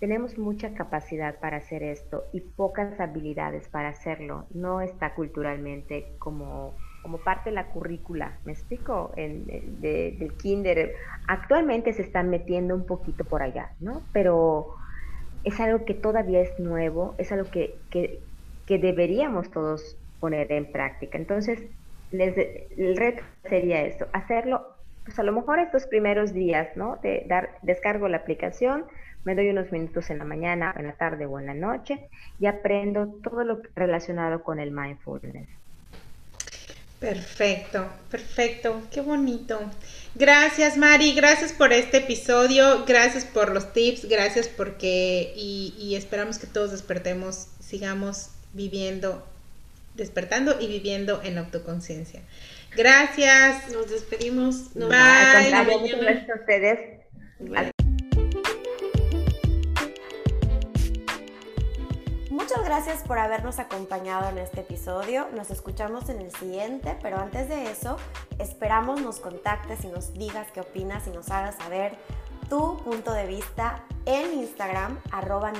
tenemos 0.00 0.38
mucha 0.38 0.72
capacidad 0.72 1.38
para 1.38 1.58
hacer 1.58 1.82
esto 1.82 2.24
y 2.32 2.40
pocas 2.40 2.98
habilidades 2.98 3.68
para 3.68 3.90
hacerlo. 3.90 4.46
No 4.54 4.80
está 4.80 5.14
culturalmente 5.14 6.14
como, 6.18 6.74
como 7.02 7.18
parte 7.18 7.50
de 7.50 7.54
la 7.54 7.66
currícula, 7.66 8.38
¿me 8.44 8.52
explico? 8.52 9.12
En, 9.16 9.44
del 9.80 10.32
kinder. 10.38 10.94
Actualmente 11.28 11.92
se 11.92 12.02
están 12.02 12.30
metiendo 12.30 12.74
un 12.74 12.86
poquito 12.86 13.24
por 13.24 13.42
allá, 13.42 13.72
¿no? 13.78 14.02
Pero 14.12 14.74
es 15.44 15.60
algo 15.60 15.84
que 15.84 15.94
todavía 15.94 16.40
es 16.40 16.58
nuevo, 16.58 17.14
es 17.18 17.30
algo 17.30 17.50
que, 17.50 17.74
que, 17.90 18.20
que 18.66 18.78
deberíamos 18.78 19.50
todos 19.50 19.98
poner 20.18 20.50
en 20.50 20.72
práctica. 20.72 21.18
Entonces, 21.18 21.62
les, 22.10 22.36
el 22.36 22.96
reto 22.96 23.22
sería 23.48 23.82
esto, 23.82 24.06
hacerlo, 24.14 24.66
pues 25.04 25.18
a 25.18 25.22
lo 25.22 25.32
mejor 25.32 25.58
estos 25.58 25.86
primeros 25.86 26.32
días, 26.32 26.74
¿no? 26.74 26.96
De 27.02 27.24
dar, 27.28 27.50
descargo 27.62 28.08
la 28.08 28.18
aplicación, 28.18 28.86
me 29.24 29.34
doy 29.34 29.50
unos 29.50 29.70
minutos 29.72 30.10
en 30.10 30.18
la 30.18 30.24
mañana, 30.24 30.74
en 30.76 30.86
la 30.86 30.92
tarde 30.92 31.26
o 31.26 31.38
en 31.38 31.46
la 31.46 31.54
noche 31.54 32.08
y 32.38 32.46
aprendo 32.46 33.06
todo 33.22 33.44
lo 33.44 33.62
relacionado 33.74 34.42
con 34.42 34.60
el 34.60 34.70
mindfulness. 34.70 35.48
Perfecto, 36.98 37.86
perfecto, 38.10 38.82
qué 38.90 39.00
bonito. 39.00 39.58
Gracias 40.14 40.76
Mari, 40.76 41.14
gracias 41.14 41.52
por 41.52 41.72
este 41.72 41.98
episodio, 41.98 42.84
gracias 42.86 43.24
por 43.24 43.52
los 43.52 43.72
tips, 43.72 44.06
gracias 44.06 44.48
porque 44.48 45.32
y, 45.34 45.74
y 45.78 45.96
esperamos 45.96 46.38
que 46.38 46.46
todos 46.46 46.72
despertemos, 46.72 47.48
sigamos 47.60 48.30
viviendo, 48.52 49.26
despertando 49.94 50.60
y 50.60 50.66
viviendo 50.66 51.22
en 51.22 51.38
autoconciencia. 51.38 52.20
Gracias. 52.76 53.72
Nos 53.72 53.90
despedimos. 53.90 54.74
Nos 54.76 54.88
Bye. 54.88 55.50
Gracias 55.50 56.30
a 56.30 56.34
ustedes. 56.34 57.70
Muchas 62.50 62.64
gracias 62.64 63.02
por 63.04 63.16
habernos 63.16 63.60
acompañado 63.60 64.28
en 64.28 64.38
este 64.38 64.62
episodio. 64.62 65.28
Nos 65.36 65.52
escuchamos 65.52 66.08
en 66.08 66.20
el 66.20 66.34
siguiente, 66.34 66.98
pero 67.00 67.20
antes 67.20 67.48
de 67.48 67.70
eso, 67.70 67.96
esperamos 68.40 69.00
nos 69.00 69.20
contactes 69.20 69.84
y 69.84 69.86
nos 69.86 70.12
digas 70.14 70.48
qué 70.52 70.60
opinas 70.60 71.06
y 71.06 71.10
nos 71.10 71.30
hagas 71.30 71.54
saber 71.54 71.96
tu 72.48 72.78
punto 72.78 73.12
de 73.12 73.28
vista 73.28 73.84
en 74.04 74.40
Instagram, 74.40 74.98
arroba. 75.12 75.52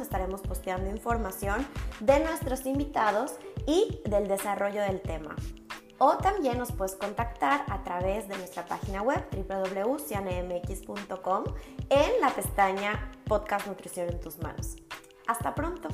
Estaremos 0.00 0.40
posteando 0.40 0.88
información 0.88 1.66
de 2.00 2.20
nuestros 2.20 2.64
invitados 2.64 3.34
y 3.66 4.00
del 4.06 4.28
desarrollo 4.28 4.80
del 4.80 5.02
tema. 5.02 5.36
O 5.98 6.16
también 6.16 6.56
nos 6.56 6.72
puedes 6.72 6.94
contactar 6.94 7.66
a 7.68 7.84
través 7.84 8.28
de 8.28 8.38
nuestra 8.38 8.64
página 8.64 9.02
web 9.02 9.22
www.cianemx.com 9.30 11.44
en 11.90 12.20
la 12.22 12.30
pestaña 12.30 13.12
Podcast 13.26 13.66
Nutrición 13.66 14.08
en 14.08 14.20
tus 14.20 14.38
manos. 14.38 14.76
Hasta 15.28 15.54
pronto. 15.54 15.88